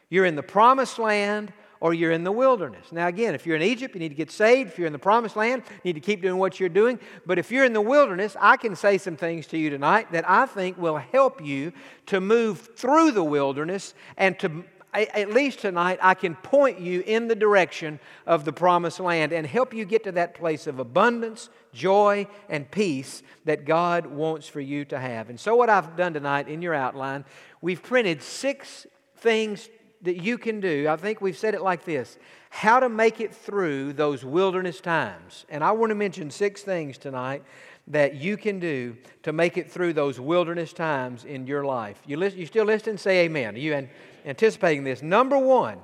you're 0.08 0.24
in 0.24 0.36
the 0.36 0.42
promised 0.42 0.98
land, 0.98 1.52
or 1.80 1.94
you're 1.94 2.12
in 2.12 2.24
the 2.24 2.32
wilderness. 2.32 2.92
Now, 2.92 3.08
again, 3.08 3.34
if 3.34 3.46
you're 3.46 3.56
in 3.56 3.62
Egypt, 3.62 3.94
you 3.94 4.00
need 4.00 4.10
to 4.10 4.14
get 4.14 4.30
saved. 4.30 4.70
If 4.70 4.78
you're 4.78 4.86
in 4.86 4.92
the 4.92 4.98
promised 4.98 5.34
land, 5.34 5.62
you 5.82 5.92
need 5.92 5.94
to 5.94 6.00
keep 6.00 6.20
doing 6.20 6.36
what 6.36 6.60
you're 6.60 6.68
doing. 6.68 6.98
But 7.26 7.38
if 7.38 7.50
you're 7.50 7.64
in 7.64 7.72
the 7.72 7.80
wilderness, 7.80 8.36
I 8.38 8.58
can 8.58 8.76
say 8.76 8.98
some 8.98 9.16
things 9.16 9.46
to 9.48 9.58
you 9.58 9.70
tonight 9.70 10.12
that 10.12 10.28
I 10.28 10.46
think 10.46 10.76
will 10.76 10.98
help 10.98 11.44
you 11.44 11.72
to 12.06 12.20
move 12.20 12.70
through 12.76 13.12
the 13.12 13.24
wilderness 13.24 13.94
and 14.16 14.38
to 14.40 14.64
at 14.92 15.30
least 15.30 15.60
tonight, 15.60 16.00
I 16.02 16.14
can 16.14 16.34
point 16.34 16.80
you 16.80 17.02
in 17.06 17.28
the 17.28 17.36
direction 17.36 18.00
of 18.26 18.44
the 18.44 18.52
promised 18.52 18.98
land 18.98 19.32
and 19.32 19.46
help 19.46 19.72
you 19.72 19.84
get 19.84 20.02
to 20.04 20.12
that 20.12 20.34
place 20.34 20.66
of 20.66 20.80
abundance, 20.80 21.48
joy, 21.72 22.26
and 22.48 22.68
peace 22.68 23.22
that 23.44 23.64
God 23.64 24.06
wants 24.06 24.48
for 24.48 24.60
you 24.60 24.84
to 24.86 24.98
have. 24.98 25.30
And 25.30 25.38
so, 25.38 25.54
what 25.54 25.70
I've 25.70 25.96
done 25.96 26.14
tonight 26.14 26.48
in 26.48 26.60
your 26.60 26.74
outline, 26.74 27.24
we've 27.60 27.82
printed 27.82 28.20
six 28.20 28.86
things 29.18 29.68
that 30.02 30.22
you 30.22 30.38
can 30.38 30.60
do. 30.60 30.88
I 30.88 30.96
think 30.96 31.20
we've 31.20 31.36
said 31.36 31.54
it 31.54 31.62
like 31.62 31.84
this 31.84 32.18
how 32.52 32.80
to 32.80 32.88
make 32.88 33.20
it 33.20 33.32
through 33.32 33.92
those 33.92 34.24
wilderness 34.24 34.80
times. 34.80 35.46
And 35.48 35.62
I 35.62 35.70
want 35.70 35.90
to 35.90 35.94
mention 35.94 36.30
six 36.30 36.62
things 36.62 36.98
tonight 36.98 37.44
that 37.86 38.16
you 38.16 38.36
can 38.36 38.58
do 38.58 38.96
to 39.22 39.32
make 39.32 39.56
it 39.56 39.70
through 39.70 39.92
those 39.92 40.18
wilderness 40.18 40.72
times 40.72 41.24
in 41.24 41.46
your 41.46 41.64
life. 41.64 42.00
You, 42.06 42.16
listen, 42.16 42.40
you 42.40 42.46
still 42.46 42.64
listen? 42.64 42.98
Say 42.98 43.24
amen. 43.24 43.54
Are 43.54 43.58
you 43.58 43.74
an, 43.74 43.88
anticipating 44.26 44.82
this? 44.82 45.00
Number 45.00 45.38
one, 45.38 45.78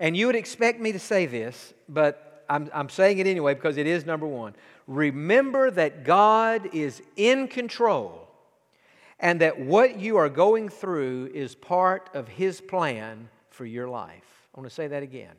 and 0.00 0.16
you 0.16 0.26
would 0.26 0.36
expect 0.36 0.80
me 0.80 0.92
to 0.92 0.98
say 0.98 1.26
this, 1.26 1.74
but 1.88 2.44
I'm, 2.48 2.68
I'm 2.74 2.88
saying 2.88 3.18
it 3.18 3.26
anyway 3.26 3.54
because 3.54 3.76
it 3.76 3.86
is 3.86 4.04
number 4.04 4.26
one. 4.26 4.54
Remember 4.86 5.70
that 5.70 6.04
God 6.04 6.70
is 6.74 7.02
in 7.16 7.48
control 7.48 8.25
and 9.18 9.40
that 9.40 9.58
what 9.58 9.98
you 9.98 10.16
are 10.16 10.28
going 10.28 10.68
through 10.68 11.30
is 11.34 11.54
part 11.54 12.10
of 12.14 12.28
His 12.28 12.60
plan 12.60 13.28
for 13.50 13.64
your 13.64 13.88
life. 13.88 14.48
I 14.54 14.60
want 14.60 14.68
to 14.68 14.74
say 14.74 14.88
that 14.88 15.02
again. 15.02 15.34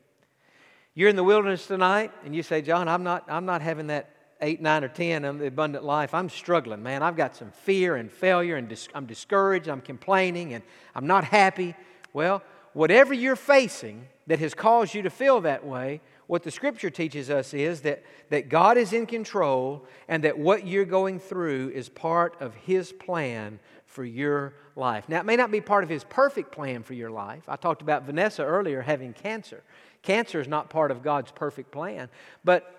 You're 0.94 1.10
in 1.10 1.16
the 1.16 1.24
wilderness 1.24 1.68
tonight, 1.68 2.12
and 2.26 2.36
you 2.36 2.42
say, 2.42 2.62
Jon, 2.62 2.88
I'm 2.88 3.04
not, 3.04 3.26
I'm 3.28 3.46
not 3.46 3.62
having 3.62 3.88
that 3.88 4.10
eight, 4.42 4.62
nine, 4.62 4.84
or 4.84 4.88
ten 4.88 5.26
of 5.26 5.40
the 5.40 5.48
abundant 5.48 5.84
life. 5.84 6.14
I'm 6.14 6.30
struggling, 6.30 6.82
man. 6.82 7.04
I've 7.04 7.16
got 7.16 7.36
some 7.36 7.52
fear 7.52 7.96
and 7.96 8.12
failure, 8.12 8.56
and 8.56 8.68
dis- 8.68 8.88
I'm 8.96 9.06
discouraged, 9.06 9.68
I'm 9.68 9.82
complaining, 9.82 10.54
and 10.54 10.64
I'm 10.96 11.06
not 11.06 11.24
happy. 11.24 11.76
Well, 12.14 12.42
whatever 12.74 13.14
you're 13.14 13.36
facing 13.36 14.08
that 14.28 14.40
has 14.40 14.54
caused 14.54 14.96
you 14.96 15.04
to 15.04 15.10
feel 15.10 15.42
that 15.42 15.66
way, 15.66 16.02
what 16.28 16.44
the 16.44 16.52
scripture 16.52 16.90
teaches 16.90 17.30
us 17.30 17.54
is 17.54 17.82
that, 17.82 18.04
that 18.30 18.50
God 18.50 18.78
is 18.78 18.94
in 18.94 19.06
control 19.06 19.86
and 20.08 20.24
that 20.24 20.38
what 20.38 20.68
you're 20.68 20.86
going 20.86 21.20
through 21.20 21.72
is 21.74 21.90
part 21.90 22.40
of 22.42 22.54
His 22.54 22.92
plan 22.92 23.60
for 23.86 24.04
your 24.04 24.54
life. 24.76 25.08
Now, 25.08 25.22
it 25.22 25.26
may 25.26 25.38
not 25.38 25.52
be 25.52 25.62
part 25.62 25.86
of 25.86 25.90
His 25.90 26.04
perfect 26.04 26.52
plan 26.52 26.84
for 26.84 26.94
your 26.94 27.10
life. 27.10 27.44
I 27.48 27.56
talked 27.56 27.82
about 27.82 28.04
Vanessa 28.04 28.44
earlier 28.44 28.82
having 28.82 29.14
cancer. 29.14 29.64
Cancer 30.04 30.42
is 30.42 30.48
not 30.48 30.70
part 30.70 30.92
of 30.92 31.02
God's 31.02 31.32
perfect 31.32 31.72
plan. 31.72 32.10
But 32.44 32.74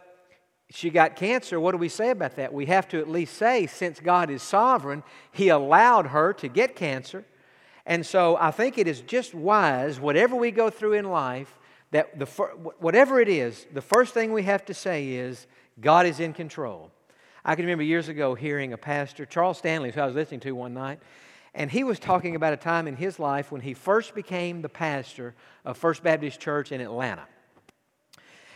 she 0.70 0.90
got 0.90 1.16
cancer. 1.16 1.58
What 1.58 1.72
do 1.72 1.78
we 1.78 1.88
say 1.88 2.10
about 2.10 2.36
that? 2.36 2.52
We 2.52 2.66
have 2.66 2.86
to 2.88 2.98
at 2.98 3.08
least 3.08 3.34
say, 3.38 3.66
since 3.66 3.98
God 3.98 4.30
is 4.30 4.42
sovereign, 4.42 5.02
He 5.32 5.48
allowed 5.48 6.08
her 6.08 6.34
to 6.34 6.48
get 6.48 6.76
cancer. 6.76 7.24
And 7.86 8.04
so 8.04 8.36
I 8.36 8.50
think 8.50 8.76
it 8.76 8.86
is 8.86 9.00
just 9.00 9.34
wise, 9.34 9.98
whatever 9.98 10.36
we 10.36 10.50
go 10.50 10.68
through 10.68 10.92
in 10.92 11.06
life, 11.06 11.57
that 11.90 12.18
the, 12.18 12.26
whatever 12.26 13.20
it 13.20 13.28
is, 13.28 13.66
the 13.72 13.80
first 13.82 14.14
thing 14.14 14.32
we 14.32 14.42
have 14.42 14.64
to 14.66 14.74
say 14.74 15.08
is, 15.08 15.46
God 15.80 16.06
is 16.06 16.20
in 16.20 16.32
control. 16.32 16.90
I 17.44 17.54
can 17.54 17.64
remember 17.64 17.84
years 17.84 18.08
ago 18.08 18.34
hearing 18.34 18.72
a 18.72 18.78
pastor, 18.78 19.24
Charles 19.24 19.58
Stanley, 19.58 19.90
who 19.90 20.00
I 20.00 20.06
was 20.06 20.14
listening 20.14 20.40
to 20.40 20.52
one 20.52 20.74
night, 20.74 21.00
and 21.54 21.70
he 21.70 21.82
was 21.82 21.98
talking 21.98 22.36
about 22.36 22.52
a 22.52 22.58
time 22.58 22.86
in 22.86 22.96
his 22.96 23.18
life 23.18 23.50
when 23.50 23.62
he 23.62 23.74
first 23.74 24.14
became 24.14 24.60
the 24.60 24.68
pastor 24.68 25.34
of 25.64 25.76
First 25.78 26.02
Baptist 26.02 26.40
Church 26.40 26.72
in 26.72 26.80
Atlanta. 26.80 27.26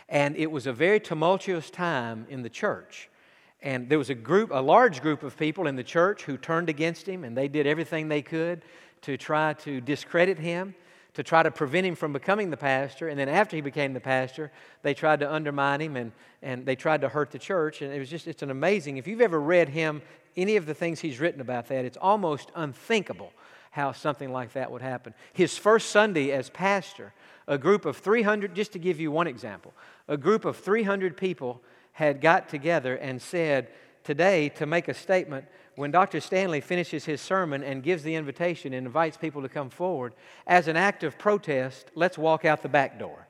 And 0.09 0.35
it 0.35 0.51
was 0.51 0.67
a 0.67 0.73
very 0.73 0.99
tumultuous 0.99 1.69
time 1.69 2.27
in 2.29 2.43
the 2.43 2.49
church. 2.49 3.09
And 3.61 3.89
there 3.89 3.97
was 3.97 4.09
a 4.09 4.15
group, 4.15 4.51
a 4.53 4.61
large 4.61 5.01
group 5.01 5.23
of 5.23 5.37
people 5.37 5.67
in 5.67 5.75
the 5.75 5.83
church 5.83 6.23
who 6.23 6.37
turned 6.37 6.69
against 6.69 7.07
him, 7.07 7.23
and 7.23 7.35
they 7.35 7.47
did 7.47 7.65
everything 7.65 8.09
they 8.09 8.21
could 8.21 8.63
to 9.01 9.17
try 9.17 9.53
to 9.53 9.81
discredit 9.81 10.37
him 10.37 10.75
to 11.13 11.23
try 11.23 11.43
to 11.43 11.51
prevent 11.51 11.85
him 11.85 11.95
from 11.95 12.13
becoming 12.13 12.49
the 12.49 12.57
pastor. 12.57 13.07
And 13.07 13.19
then 13.19 13.29
after 13.29 13.55
he 13.55 13.61
became 13.61 13.93
the 13.93 13.99
pastor, 13.99 14.51
they 14.81 14.93
tried 14.93 15.19
to 15.19 15.31
undermine 15.31 15.81
him 15.81 15.95
and, 15.95 16.11
and 16.41 16.65
they 16.65 16.75
tried 16.75 17.01
to 17.01 17.09
hurt 17.09 17.31
the 17.31 17.39
church. 17.39 17.81
And 17.81 17.93
it 17.93 17.99
was 17.99 18.09
just, 18.09 18.27
it's 18.27 18.41
an 18.41 18.49
amazing, 18.49 18.97
if 18.97 19.07
you've 19.07 19.21
ever 19.21 19.39
read 19.39 19.69
him, 19.69 20.01
any 20.35 20.55
of 20.55 20.65
the 20.65 20.73
things 20.73 20.99
he's 20.99 21.19
written 21.19 21.41
about 21.41 21.67
that, 21.67 21.85
it's 21.85 21.97
almost 21.97 22.49
unthinkable 22.55 23.31
how 23.71 23.91
something 23.91 24.31
like 24.31 24.53
that 24.53 24.71
would 24.71 24.81
happen. 24.81 25.13
His 25.33 25.57
first 25.57 25.89
Sunday 25.89 26.31
as 26.31 26.49
pastor, 26.49 27.13
a 27.47 27.57
group 27.57 27.85
of 27.85 27.97
300, 27.97 28.55
just 28.55 28.71
to 28.73 28.79
give 28.79 28.99
you 28.99 29.11
one 29.11 29.27
example, 29.27 29.73
a 30.07 30.17
group 30.17 30.45
of 30.45 30.57
300 30.57 31.17
people 31.17 31.61
had 31.93 32.21
got 32.21 32.49
together 32.49 32.95
and 32.95 33.21
said, 33.21 33.67
today, 34.03 34.49
to 34.49 34.65
make 34.65 34.87
a 34.87 34.93
statement, 34.93 35.45
when 35.75 35.91
Dr. 35.91 36.19
Stanley 36.19 36.61
finishes 36.61 37.05
his 37.05 37.21
sermon 37.21 37.63
and 37.63 37.83
gives 37.83 38.03
the 38.03 38.15
invitation 38.15 38.73
and 38.73 38.85
invites 38.85 39.17
people 39.17 39.41
to 39.41 39.49
come 39.49 39.69
forward, 39.69 40.13
as 40.45 40.67
an 40.67 40.77
act 40.77 41.03
of 41.03 41.17
protest, 41.17 41.91
let's 41.95 42.17
walk 42.17 42.45
out 42.45 42.61
the 42.61 42.69
back 42.69 42.99
door. 42.99 43.27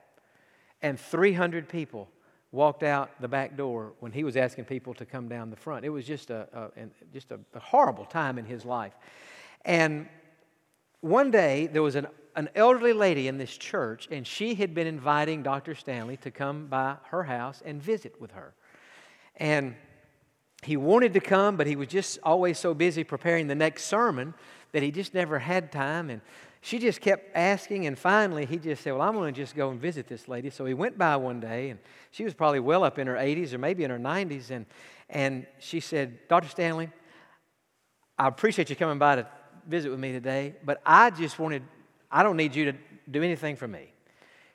And 0.82 0.98
300 0.98 1.68
people 1.68 2.08
walked 2.52 2.82
out 2.82 3.10
the 3.20 3.28
back 3.28 3.56
door 3.56 3.94
when 4.00 4.12
he 4.12 4.22
was 4.22 4.36
asking 4.36 4.64
people 4.66 4.94
to 4.94 5.04
come 5.04 5.28
down 5.28 5.50
the 5.50 5.56
front. 5.56 5.84
It 5.84 5.88
was 5.88 6.06
just 6.06 6.30
a, 6.30 6.70
a 6.76 6.86
just 7.12 7.32
a, 7.32 7.40
a 7.54 7.58
horrible 7.58 8.04
time 8.04 8.38
in 8.38 8.44
his 8.44 8.64
life. 8.64 8.92
And 9.64 10.08
one 11.00 11.30
day, 11.30 11.66
there 11.66 11.82
was 11.82 11.96
an, 11.96 12.06
an 12.36 12.48
elderly 12.54 12.92
lady 12.92 13.28
in 13.28 13.38
this 13.38 13.56
church, 13.56 14.08
and 14.10 14.26
she 14.26 14.54
had 14.54 14.74
been 14.74 14.86
inviting 14.86 15.42
Dr. 15.42 15.74
Stanley 15.74 16.16
to 16.18 16.30
come 16.30 16.66
by 16.66 16.96
her 17.10 17.24
house 17.24 17.62
and 17.64 17.82
visit 17.82 18.20
with 18.20 18.30
her. 18.32 18.54
And 19.36 19.74
he 20.64 20.76
wanted 20.76 21.14
to 21.14 21.20
come, 21.20 21.56
but 21.56 21.66
he 21.66 21.76
was 21.76 21.88
just 21.88 22.18
always 22.22 22.58
so 22.58 22.74
busy 22.74 23.04
preparing 23.04 23.46
the 23.46 23.54
next 23.54 23.84
sermon 23.84 24.34
that 24.72 24.82
he 24.82 24.90
just 24.90 25.14
never 25.14 25.38
had 25.38 25.70
time. 25.70 26.10
And 26.10 26.20
she 26.60 26.78
just 26.78 27.00
kept 27.00 27.36
asking, 27.36 27.86
and 27.86 27.98
finally 27.98 28.46
he 28.46 28.56
just 28.56 28.82
said, 28.82 28.92
Well, 28.92 29.02
I'm 29.02 29.14
going 29.14 29.32
to 29.32 29.40
just 29.40 29.54
go 29.54 29.70
and 29.70 29.80
visit 29.80 30.08
this 30.08 30.28
lady. 30.28 30.50
So 30.50 30.64
he 30.64 30.74
went 30.74 30.96
by 30.96 31.16
one 31.16 31.40
day, 31.40 31.70
and 31.70 31.78
she 32.10 32.24
was 32.24 32.34
probably 32.34 32.60
well 32.60 32.84
up 32.84 32.98
in 32.98 33.06
her 33.06 33.16
80s 33.16 33.52
or 33.52 33.58
maybe 33.58 33.84
in 33.84 33.90
her 33.90 33.98
90s. 33.98 34.50
And, 34.50 34.66
and 35.10 35.46
she 35.58 35.80
said, 35.80 36.26
Dr. 36.28 36.48
Stanley, 36.48 36.90
I 38.18 38.28
appreciate 38.28 38.70
you 38.70 38.76
coming 38.76 38.98
by 38.98 39.16
to 39.16 39.26
visit 39.68 39.90
with 39.90 40.00
me 40.00 40.12
today, 40.12 40.54
but 40.64 40.80
I 40.86 41.10
just 41.10 41.38
wanted, 41.38 41.62
I 42.10 42.22
don't 42.22 42.36
need 42.36 42.54
you 42.54 42.72
to 42.72 42.78
do 43.10 43.22
anything 43.22 43.56
for 43.56 43.68
me. 43.68 43.92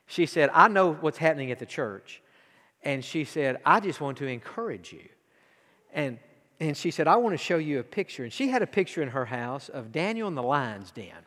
She 0.06 0.26
said, 0.26 0.50
I 0.52 0.68
know 0.68 0.94
what's 0.94 1.18
happening 1.18 1.50
at 1.52 1.58
the 1.58 1.66
church. 1.66 2.20
And 2.82 3.04
she 3.04 3.24
said, 3.24 3.58
I 3.64 3.80
just 3.80 4.00
want 4.00 4.18
to 4.18 4.26
encourage 4.26 4.92
you. 4.92 5.08
And, 5.92 6.18
and 6.58 6.76
she 6.76 6.90
said, 6.90 7.08
I 7.08 7.16
want 7.16 7.34
to 7.34 7.38
show 7.38 7.58
you 7.58 7.78
a 7.78 7.82
picture. 7.82 8.24
And 8.24 8.32
she 8.32 8.48
had 8.48 8.62
a 8.62 8.66
picture 8.66 9.02
in 9.02 9.08
her 9.08 9.24
house 9.24 9.68
of 9.68 9.92
Daniel 9.92 10.28
in 10.28 10.34
the 10.34 10.42
lion's 10.42 10.90
den. 10.90 11.26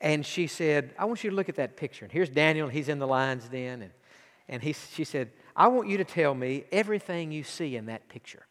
And 0.00 0.24
she 0.24 0.46
said, 0.46 0.94
I 0.98 1.04
want 1.04 1.22
you 1.24 1.30
to 1.30 1.36
look 1.36 1.48
at 1.48 1.56
that 1.56 1.76
picture. 1.76 2.04
And 2.04 2.12
here's 2.12 2.30
Daniel, 2.30 2.68
he's 2.68 2.88
in 2.88 2.98
the 2.98 3.06
lion's 3.06 3.48
den. 3.48 3.82
And, 3.82 3.92
and 4.48 4.62
he, 4.62 4.72
she 4.72 5.04
said, 5.04 5.30
I 5.54 5.68
want 5.68 5.88
you 5.88 5.98
to 5.98 6.04
tell 6.04 6.34
me 6.34 6.64
everything 6.72 7.32
you 7.32 7.44
see 7.44 7.76
in 7.76 7.86
that 7.86 8.08
picture. 8.08 8.46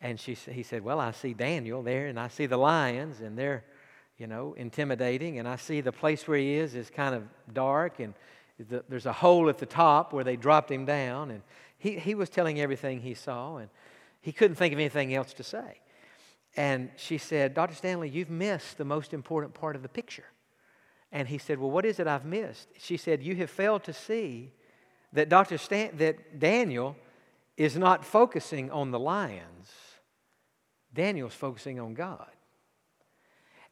And 0.00 0.18
she, 0.20 0.34
he 0.34 0.62
said, 0.62 0.82
Well, 0.82 1.00
I 1.00 1.12
see 1.12 1.32
Daniel 1.32 1.82
there, 1.82 2.06
and 2.06 2.20
I 2.20 2.28
see 2.28 2.46
the 2.46 2.56
lions, 2.56 3.20
and 3.20 3.38
they're, 3.38 3.64
you 4.18 4.26
know, 4.26 4.54
intimidating. 4.54 5.38
And 5.38 5.48
I 5.48 5.56
see 5.56 5.80
the 5.80 5.92
place 5.92 6.28
where 6.28 6.38
he 6.38 6.54
is 6.54 6.74
is 6.74 6.90
kind 6.90 7.14
of 7.14 7.22
dark, 7.52 8.00
and 8.00 8.12
the, 8.58 8.84
there's 8.88 9.06
a 9.06 9.12
hole 9.12 9.48
at 9.48 9.58
the 9.58 9.66
top 9.66 10.12
where 10.12 10.24
they 10.24 10.36
dropped 10.36 10.70
him 10.70 10.84
down. 10.84 11.30
And 11.30 11.42
he, 11.78 11.98
he 11.98 12.14
was 12.14 12.28
telling 12.28 12.60
everything 12.60 13.00
he 13.00 13.14
saw. 13.14 13.56
And 13.56 13.70
he 14.26 14.32
couldn't 14.32 14.56
think 14.56 14.72
of 14.72 14.80
anything 14.80 15.14
else 15.14 15.32
to 15.34 15.44
say. 15.44 15.78
And 16.56 16.90
she 16.96 17.16
said, 17.16 17.54
Dr. 17.54 17.76
Stanley, 17.76 18.08
you've 18.08 18.28
missed 18.28 18.76
the 18.76 18.84
most 18.84 19.14
important 19.14 19.54
part 19.54 19.76
of 19.76 19.82
the 19.82 19.88
picture. 19.88 20.24
And 21.12 21.28
he 21.28 21.38
said, 21.38 21.60
Well, 21.60 21.70
what 21.70 21.86
is 21.86 22.00
it 22.00 22.08
I've 22.08 22.24
missed? 22.24 22.66
She 22.76 22.96
said, 22.96 23.22
You 23.22 23.36
have 23.36 23.50
failed 23.50 23.84
to 23.84 23.92
see 23.92 24.52
that 25.12 25.28
Dr. 25.28 25.58
Stan- 25.58 25.96
that 25.98 26.40
Daniel 26.40 26.96
is 27.56 27.76
not 27.76 28.04
focusing 28.04 28.68
on 28.72 28.90
the 28.90 28.98
lions. 28.98 29.70
Daniel's 30.92 31.32
focusing 31.32 31.78
on 31.78 31.94
God. 31.94 32.26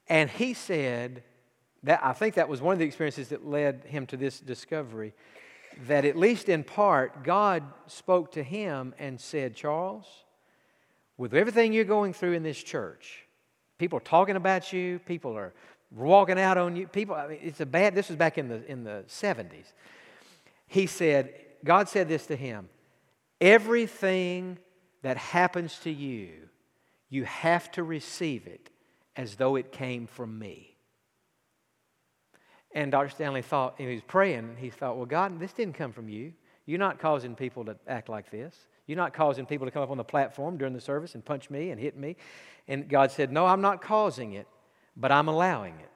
And 0.07 0.31
he 0.31 0.55
said 0.55 1.25
that 1.83 1.99
I 2.01 2.13
think 2.13 2.37
that 2.37 2.49
was 2.49 2.63
one 2.63 2.75
of 2.75 2.79
the 2.79 2.85
experiences 2.85 3.31
that 3.31 3.45
led 3.45 3.83
him 3.87 4.07
to 4.07 4.17
this 4.17 4.39
discovery 4.39 5.15
that 5.89 6.05
at 6.05 6.17
least 6.17 6.49
in 6.49 6.63
part 6.63 7.25
God 7.25 7.65
spoke 7.89 8.31
to 8.33 8.45
him 8.45 8.95
and 9.01 9.21
said, 9.21 9.57
"Charles, 9.57 10.24
with 11.17 11.35
everything 11.35 11.73
you're 11.73 11.85
going 11.85 12.13
through 12.13 12.33
in 12.33 12.43
this 12.43 12.63
church, 12.63 13.25
people 13.79 13.99
are 13.99 14.03
talking 14.03 14.37
about 14.37 14.73
you, 14.73 14.99
people 15.01 15.37
are 15.37 15.53
walking 15.91 16.39
out 16.39 16.59
on 16.59 16.77
you, 16.77 16.87
people, 16.87 17.15
I 17.15 17.29
mean, 17.29 17.39
it's 17.43 17.61
a 17.61 17.67
bad, 17.67 17.95
this 17.95 18.09
was 18.09 18.17
back 18.17 18.39
in 18.39 18.49
the, 18.49 18.65
in 18.71 18.85
the 18.85 19.05
70s. 19.09 19.73
He 20.67 20.87
said, 20.87 21.33
God 21.65 21.89
said 21.89 22.09
this 22.09 22.27
to 22.27 22.37
him 22.37 22.69
everything 23.41 24.59
that 25.03 25.17
happens 25.17 25.79
to 25.81 25.91
you, 25.91 26.31
you 27.11 27.25
have 27.25 27.71
to 27.73 27.83
receive 27.83 28.47
it 28.47 28.71
as 29.17 29.37
though 29.37 29.57
it 29.57 29.71
came 29.71 30.07
from 30.07 30.39
me. 30.39 30.77
And 32.73 32.91
Dr. 32.91 33.11
Stanley 33.11 33.43
thought, 33.43 33.75
he 33.79 33.87
was 33.87 34.03
praying, 34.03 34.57
he 34.59 34.71
thought, 34.71 34.97
well, 34.97 35.07
God, 35.07 35.39
this 35.39 35.53
didn't 35.53 35.75
come 35.75 35.93
from 35.93 36.09
you. 36.09 36.33
You're 36.67 36.79
not 36.79 36.99
causing 36.99 37.37
people 37.37 37.65
to 37.67 37.77
act 37.87 38.09
like 38.09 38.31
this. 38.31 38.57
You're 38.87 38.97
not 38.97 39.15
causing 39.15 39.47
people 39.47 39.67
to 39.67 39.71
come 39.71 39.83
up 39.83 39.91
on 39.91 39.97
the 39.97 40.05
platform 40.05 40.57
during 40.57 40.75
the 40.75 40.81
service 40.81 41.15
and 41.15 41.25
punch 41.25 41.49
me 41.51 41.71
and 41.71 41.81
hit 41.81 41.97
me. 41.97 42.17
And 42.69 42.89
God 42.89 43.11
said, 43.11 43.33
No, 43.33 43.47
I'm 43.47 43.61
not 43.61 43.81
causing 43.81 44.33
it, 44.33 44.47
but 44.97 45.11
I'm 45.11 45.29
allowing 45.29 45.75
it. 45.81 45.91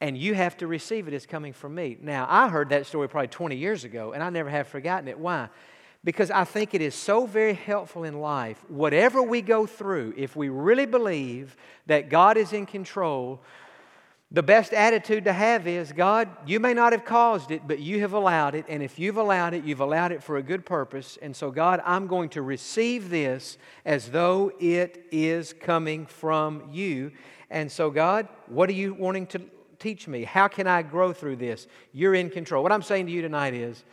And 0.00 0.18
you 0.18 0.34
have 0.34 0.56
to 0.58 0.66
receive 0.66 1.06
it 1.06 1.14
as 1.14 1.26
coming 1.26 1.52
from 1.52 1.74
me. 1.74 1.96
Now, 2.00 2.26
I 2.28 2.48
heard 2.48 2.70
that 2.70 2.86
story 2.86 3.08
probably 3.08 3.28
20 3.28 3.56
years 3.56 3.84
ago, 3.84 4.12
and 4.12 4.22
I 4.22 4.30
never 4.30 4.50
have 4.50 4.66
forgotten 4.66 5.08
it. 5.08 5.18
Why? 5.18 5.48
Because 6.04 6.32
I 6.32 6.42
think 6.42 6.74
it 6.74 6.82
is 6.82 6.96
so 6.96 7.26
very 7.26 7.54
helpful 7.54 8.02
in 8.02 8.20
life. 8.20 8.64
Whatever 8.68 9.22
we 9.22 9.42
go 9.42 9.66
through, 9.66 10.14
if 10.16 10.34
we 10.34 10.48
really 10.48 10.86
believe 10.86 11.56
that 11.86 12.08
God 12.08 12.36
is 12.36 12.52
in 12.52 12.66
control, 12.66 13.40
the 14.32 14.42
best 14.42 14.72
attitude 14.72 15.24
to 15.24 15.32
have 15.32 15.66
is 15.66 15.92
God, 15.92 16.26
you 16.46 16.58
may 16.58 16.72
not 16.72 16.92
have 16.92 17.04
caused 17.04 17.50
it, 17.50 17.68
but 17.68 17.80
you 17.80 18.00
have 18.00 18.14
allowed 18.14 18.54
it. 18.54 18.64
And 18.66 18.82
if 18.82 18.98
you've 18.98 19.18
allowed 19.18 19.52
it, 19.52 19.64
you've 19.64 19.80
allowed 19.80 20.10
it 20.10 20.22
for 20.22 20.38
a 20.38 20.42
good 20.42 20.64
purpose. 20.64 21.18
And 21.20 21.36
so, 21.36 21.50
God, 21.50 21.82
I'm 21.84 22.06
going 22.06 22.30
to 22.30 22.40
receive 22.40 23.10
this 23.10 23.58
as 23.84 24.10
though 24.10 24.50
it 24.58 25.04
is 25.12 25.52
coming 25.52 26.06
from 26.06 26.70
you. 26.72 27.12
And 27.50 27.70
so, 27.70 27.90
God, 27.90 28.26
what 28.46 28.70
are 28.70 28.74
you 28.74 28.94
wanting 28.94 29.26
to 29.28 29.42
teach 29.78 30.08
me? 30.08 30.24
How 30.24 30.48
can 30.48 30.66
I 30.66 30.80
grow 30.80 31.12
through 31.12 31.36
this? 31.36 31.66
You're 31.92 32.14
in 32.14 32.30
control. 32.30 32.62
What 32.62 32.72
I'm 32.72 32.82
saying 32.82 33.06
to 33.06 33.12
you 33.12 33.20
tonight 33.20 33.52
is 33.52 33.84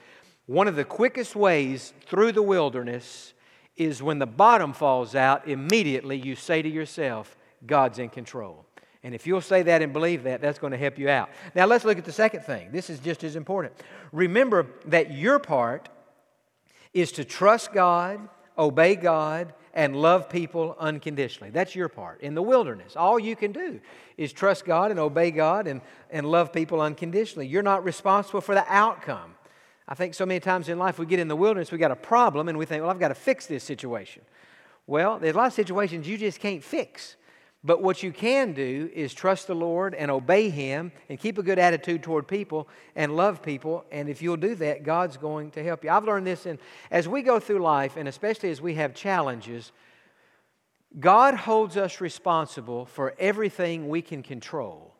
one 0.45 0.69
of 0.69 0.77
the 0.77 0.85
quickest 0.85 1.35
ways 1.35 1.91
through 2.07 2.31
the 2.31 2.41
wilderness 2.41 3.33
is 3.75 4.01
when 4.01 4.19
the 4.19 4.25
bottom 4.25 4.71
falls 4.71 5.15
out, 5.15 5.49
immediately 5.49 6.17
you 6.17 6.37
say 6.37 6.61
to 6.61 6.69
yourself, 6.69 7.35
God's 7.65 7.99
in 7.99 8.07
control. 8.07 8.65
And 9.03 9.15
if 9.15 9.25
you'll 9.25 9.41
say 9.41 9.63
that 9.63 9.81
and 9.81 9.93
believe 9.93 10.23
that, 10.23 10.41
that's 10.41 10.59
going 10.59 10.71
to 10.71 10.77
help 10.77 10.99
you 10.99 11.09
out. 11.09 11.29
Now, 11.55 11.65
let's 11.65 11.85
look 11.85 11.97
at 11.97 12.05
the 12.05 12.11
second 12.11 12.41
thing. 12.41 12.71
This 12.71 12.89
is 12.89 12.99
just 12.99 13.23
as 13.23 13.35
important. 13.35 13.73
Remember 14.11 14.67
that 14.85 15.13
your 15.13 15.39
part 15.39 15.87
is 16.93 17.11
to 17.13 17.23
trust 17.23 17.71
God, 17.71 18.19
obey 18.57 18.95
God, 18.95 19.53
and 19.73 19.95
love 19.95 20.29
people 20.29 20.75
unconditionally. 20.79 21.51
That's 21.51 21.75
your 21.75 21.87
part. 21.87 22.21
In 22.21 22.33
the 22.33 22.41
wilderness, 22.41 22.95
all 22.95 23.19
you 23.19 23.35
can 23.35 23.51
do 23.53 23.79
is 24.17 24.33
trust 24.33 24.65
God 24.65 24.91
and 24.91 24.99
obey 24.99 25.31
God 25.31 25.67
and, 25.67 25.81
and 26.09 26.29
love 26.29 26.51
people 26.51 26.81
unconditionally. 26.81 27.47
You're 27.47 27.63
not 27.63 27.85
responsible 27.85 28.41
for 28.41 28.55
the 28.55 28.65
outcome. 28.67 29.35
I 29.87 29.95
think 29.95 30.13
so 30.13 30.25
many 30.25 30.39
times 30.39 30.67
in 30.69 30.77
life 30.77 30.99
we 30.99 31.05
get 31.05 31.19
in 31.19 31.27
the 31.27 31.35
wilderness, 31.35 31.71
we 31.71 31.77
got 31.77 31.91
a 31.91 31.95
problem, 31.95 32.49
and 32.49 32.57
we 32.57 32.65
think, 32.65 32.81
well, 32.81 32.91
I've 32.91 32.99
got 32.99 33.07
to 33.07 33.15
fix 33.15 33.45
this 33.45 33.63
situation. 33.63 34.23
Well, 34.87 35.19
there's 35.19 35.35
a 35.35 35.37
lot 35.37 35.47
of 35.47 35.53
situations 35.53 36.07
you 36.07 36.17
just 36.17 36.39
can't 36.39 36.63
fix. 36.63 37.15
But 37.63 37.81
what 37.81 38.03
you 38.03 38.13
can 38.13 38.53
do 38.53 38.89
is 38.93 39.13
trust 39.13 39.47
the 39.47 39.55
Lord 39.55 39.93
and 39.93 40.09
obey 40.09 40.49
Him 40.49 40.93
and 41.09 41.19
keep 41.19 41.37
a 41.37 41.43
good 41.43 41.59
attitude 41.59 42.03
toward 42.03 42.27
people 42.27 42.69
and 42.95 43.15
love 43.15 43.41
people. 43.41 43.83
And 43.91 44.07
if 44.07 44.21
you'll 44.21 44.37
do 44.37 44.55
that, 44.55 44.83
God's 44.83 45.17
going 45.17 45.51
to 45.51 45.63
help 45.63 45.83
you. 45.83 45.89
I've 45.89 46.05
learned 46.05 46.25
this, 46.25 46.45
and 46.45 46.57
as 46.89 47.07
we 47.07 47.21
go 47.21 47.39
through 47.39 47.59
life, 47.59 47.97
and 47.97 48.07
especially 48.07 48.49
as 48.49 48.61
we 48.61 48.75
have 48.75 48.93
challenges, 48.93 49.73
God 50.97 51.35
holds 51.35 51.75
us 51.75 51.99
responsible 51.99 52.85
for 52.85 53.13
everything 53.19 53.89
we 53.89 54.01
can 54.01 54.23
control. 54.23 54.95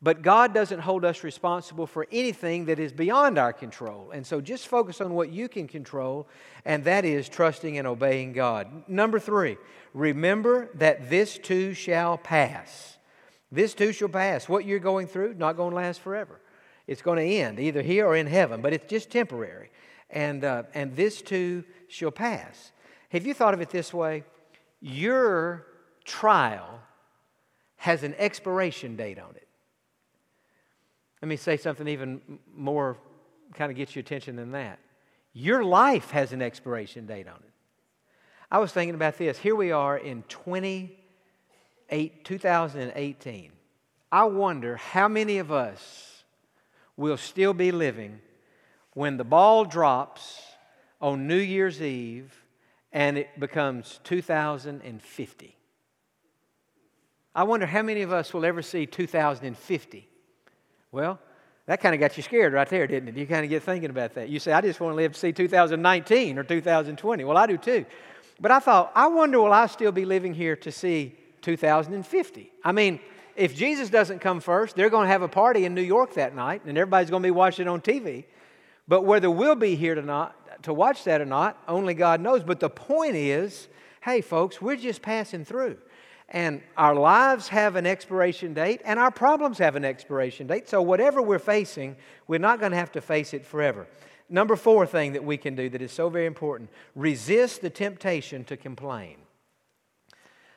But 0.00 0.22
God 0.22 0.54
doesn't 0.54 0.78
hold 0.78 1.04
us 1.04 1.24
responsible 1.24 1.86
for 1.86 2.06
anything 2.12 2.66
that 2.66 2.78
is 2.78 2.92
beyond 2.92 3.36
our 3.36 3.52
control. 3.52 4.12
And 4.12 4.24
so 4.24 4.40
just 4.40 4.68
focus 4.68 5.00
on 5.00 5.12
what 5.14 5.32
you 5.32 5.48
can 5.48 5.66
control, 5.66 6.28
and 6.64 6.84
that 6.84 7.04
is 7.04 7.28
trusting 7.28 7.78
and 7.78 7.86
obeying 7.86 8.32
God. 8.32 8.88
Number 8.88 9.18
three, 9.18 9.56
remember 9.94 10.70
that 10.74 11.10
this 11.10 11.36
too 11.36 11.74
shall 11.74 12.16
pass. 12.16 12.96
This 13.50 13.74
too 13.74 13.92
shall 13.92 14.08
pass. 14.08 14.48
What 14.48 14.64
you're 14.64 14.78
going 14.78 15.08
through, 15.08 15.34
not 15.34 15.56
going 15.56 15.70
to 15.70 15.76
last 15.76 16.00
forever. 16.00 16.40
It's 16.86 17.02
going 17.02 17.18
to 17.18 17.34
end, 17.34 17.58
either 17.58 17.82
here 17.82 18.06
or 18.06 18.14
in 18.14 18.28
heaven, 18.28 18.62
but 18.62 18.72
it's 18.72 18.88
just 18.88 19.10
temporary. 19.10 19.70
And, 20.10 20.44
uh, 20.44 20.62
and 20.74 20.94
this 20.94 21.22
too 21.22 21.64
shall 21.88 22.12
pass. 22.12 22.70
Have 23.08 23.26
you 23.26 23.34
thought 23.34 23.52
of 23.52 23.60
it 23.60 23.70
this 23.70 23.92
way? 23.92 24.22
Your 24.80 25.66
trial 26.04 26.80
has 27.76 28.04
an 28.04 28.14
expiration 28.16 28.94
date 28.94 29.18
on 29.18 29.34
it. 29.34 29.47
Let 31.20 31.28
me 31.28 31.36
say 31.36 31.56
something 31.56 31.88
even 31.88 32.20
more 32.54 32.96
kind 33.54 33.70
of 33.70 33.76
gets 33.76 33.96
your 33.96 34.00
attention 34.00 34.36
than 34.36 34.52
that. 34.52 34.78
Your 35.32 35.64
life 35.64 36.10
has 36.10 36.32
an 36.32 36.42
expiration 36.42 37.06
date 37.06 37.28
on 37.28 37.36
it. 37.36 37.52
I 38.50 38.58
was 38.58 38.72
thinking 38.72 38.94
about 38.94 39.18
this. 39.18 39.38
Here 39.38 39.54
we 39.54 39.72
are 39.72 39.96
in 39.96 40.22
28, 40.24 42.24
2018. 42.24 43.52
I 44.10 44.24
wonder 44.24 44.76
how 44.76 45.06
many 45.08 45.38
of 45.38 45.52
us 45.52 46.24
will 46.96 47.18
still 47.18 47.52
be 47.52 47.72
living 47.72 48.20
when 48.94 49.18
the 49.18 49.24
ball 49.24 49.64
drops 49.64 50.42
on 51.00 51.26
New 51.26 51.36
Year's 51.36 51.82
Eve 51.82 52.44
and 52.92 53.18
it 53.18 53.38
becomes 53.38 54.00
2050. 54.04 55.56
I 57.34 57.42
wonder 57.44 57.66
how 57.66 57.82
many 57.82 58.02
of 58.02 58.12
us 58.12 58.32
will 58.32 58.44
ever 58.44 58.62
see 58.62 58.86
2050. 58.86 60.07
Well, 60.98 61.20
that 61.66 61.80
kind 61.80 61.94
of 61.94 62.00
got 62.00 62.16
you 62.16 62.24
scared 62.24 62.52
right 62.52 62.68
there, 62.68 62.88
didn't 62.88 63.10
it? 63.10 63.16
You 63.16 63.24
kind 63.24 63.44
of 63.44 63.50
get 63.50 63.62
thinking 63.62 63.90
about 63.90 64.14
that. 64.14 64.28
You 64.28 64.40
say, 64.40 64.50
I 64.50 64.60
just 64.60 64.80
want 64.80 64.90
to 64.90 64.96
live 64.96 65.12
to 65.12 65.18
see 65.20 65.30
2019 65.30 66.36
or 66.36 66.42
2020. 66.42 67.22
Well, 67.22 67.36
I 67.36 67.46
do 67.46 67.56
too. 67.56 67.86
But 68.40 68.50
I 68.50 68.58
thought, 68.58 68.90
I 68.96 69.06
wonder 69.06 69.38
will 69.38 69.52
I 69.52 69.66
still 69.66 69.92
be 69.92 70.04
living 70.04 70.34
here 70.34 70.56
to 70.56 70.72
see 70.72 71.14
2050? 71.42 72.50
I 72.64 72.72
mean, 72.72 72.98
if 73.36 73.54
Jesus 73.54 73.90
doesn't 73.90 74.18
come 74.18 74.40
first, 74.40 74.74
they're 74.74 74.90
going 74.90 75.04
to 75.04 75.12
have 75.12 75.22
a 75.22 75.28
party 75.28 75.66
in 75.66 75.72
New 75.72 75.82
York 75.82 76.14
that 76.14 76.34
night, 76.34 76.62
and 76.66 76.76
everybody's 76.76 77.10
going 77.10 77.22
to 77.22 77.26
be 77.28 77.30
watching 77.30 77.68
it 77.68 77.70
on 77.70 77.80
TV. 77.80 78.24
But 78.88 79.04
whether 79.04 79.30
we'll 79.30 79.54
be 79.54 79.76
here 79.76 79.94
to, 79.94 80.02
not, 80.02 80.64
to 80.64 80.74
watch 80.74 81.04
that 81.04 81.20
or 81.20 81.26
not, 81.26 81.62
only 81.68 81.94
God 81.94 82.20
knows. 82.20 82.42
But 82.42 82.58
the 82.58 82.70
point 82.70 83.14
is, 83.14 83.68
hey, 84.00 84.20
folks, 84.20 84.60
we're 84.60 84.74
just 84.74 85.00
passing 85.00 85.44
through. 85.44 85.78
And 86.30 86.60
our 86.76 86.94
lives 86.94 87.48
have 87.48 87.76
an 87.76 87.86
expiration 87.86 88.52
date, 88.52 88.82
and 88.84 88.98
our 88.98 89.10
problems 89.10 89.58
have 89.58 89.76
an 89.76 89.84
expiration 89.84 90.46
date. 90.46 90.68
So, 90.68 90.82
whatever 90.82 91.22
we're 91.22 91.38
facing, 91.38 91.96
we're 92.26 92.38
not 92.38 92.60
going 92.60 92.72
to 92.72 92.78
have 92.78 92.92
to 92.92 93.00
face 93.00 93.32
it 93.32 93.46
forever. 93.46 93.86
Number 94.28 94.56
four 94.56 94.84
thing 94.84 95.14
that 95.14 95.24
we 95.24 95.38
can 95.38 95.54
do 95.54 95.70
that 95.70 95.80
is 95.80 95.90
so 95.90 96.10
very 96.10 96.26
important 96.26 96.70
resist 96.94 97.62
the 97.62 97.70
temptation 97.70 98.44
to 98.44 98.56
complain. 98.56 99.16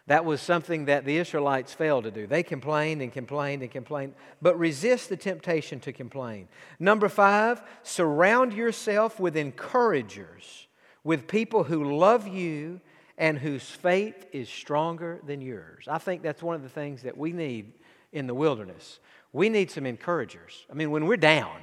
That 0.08 0.26
was 0.26 0.42
something 0.42 0.86
that 0.86 1.06
the 1.06 1.18
Israelites 1.18 1.74
failed 1.74 2.04
to 2.04 2.12
do. 2.12 2.28
They 2.28 2.44
complained 2.44 3.02
and 3.02 3.14
complained 3.14 3.62
and 3.62 3.72
complained, 3.72 4.14
but 4.42 4.60
resist 4.60 5.08
the 5.08 5.16
temptation 5.16 5.80
to 5.82 5.94
complain. 5.94 6.50
Number 6.80 7.08
five, 7.08 7.62
surround 7.84 8.52
yourself 8.52 9.22
with 9.22 9.38
encouragers, 9.38 10.68
with 11.04 11.28
people 11.28 11.64
who 11.64 11.96
love 11.98 12.28
you 12.28 12.82
and 13.18 13.38
whose 13.38 13.64
faith 13.64 14.26
is 14.32 14.50
stronger 14.50 15.20
than 15.26 15.42
yours. 15.42 15.88
I 15.88 15.98
think 15.98 16.22
that's 16.22 16.42
one 16.42 16.56
of 16.56 16.64
the 16.64 16.70
things 16.70 17.04
that 17.04 17.18
we 17.18 17.34
need 17.34 17.74
in 18.12 18.28
the 18.28 18.34
wilderness. 18.34 19.00
We 19.34 19.50
need 19.50 19.72
some 19.72 19.86
encouragers. 19.86 20.66
I 20.70 20.74
mean, 20.74 20.92
when 20.92 21.06
we're 21.06 21.18
down, 21.18 21.56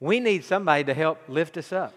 we 0.00 0.20
need 0.20 0.44
somebody 0.44 0.84
to 0.84 0.94
help 0.94 1.20
lift 1.28 1.56
us 1.56 1.72
up. 1.72 1.94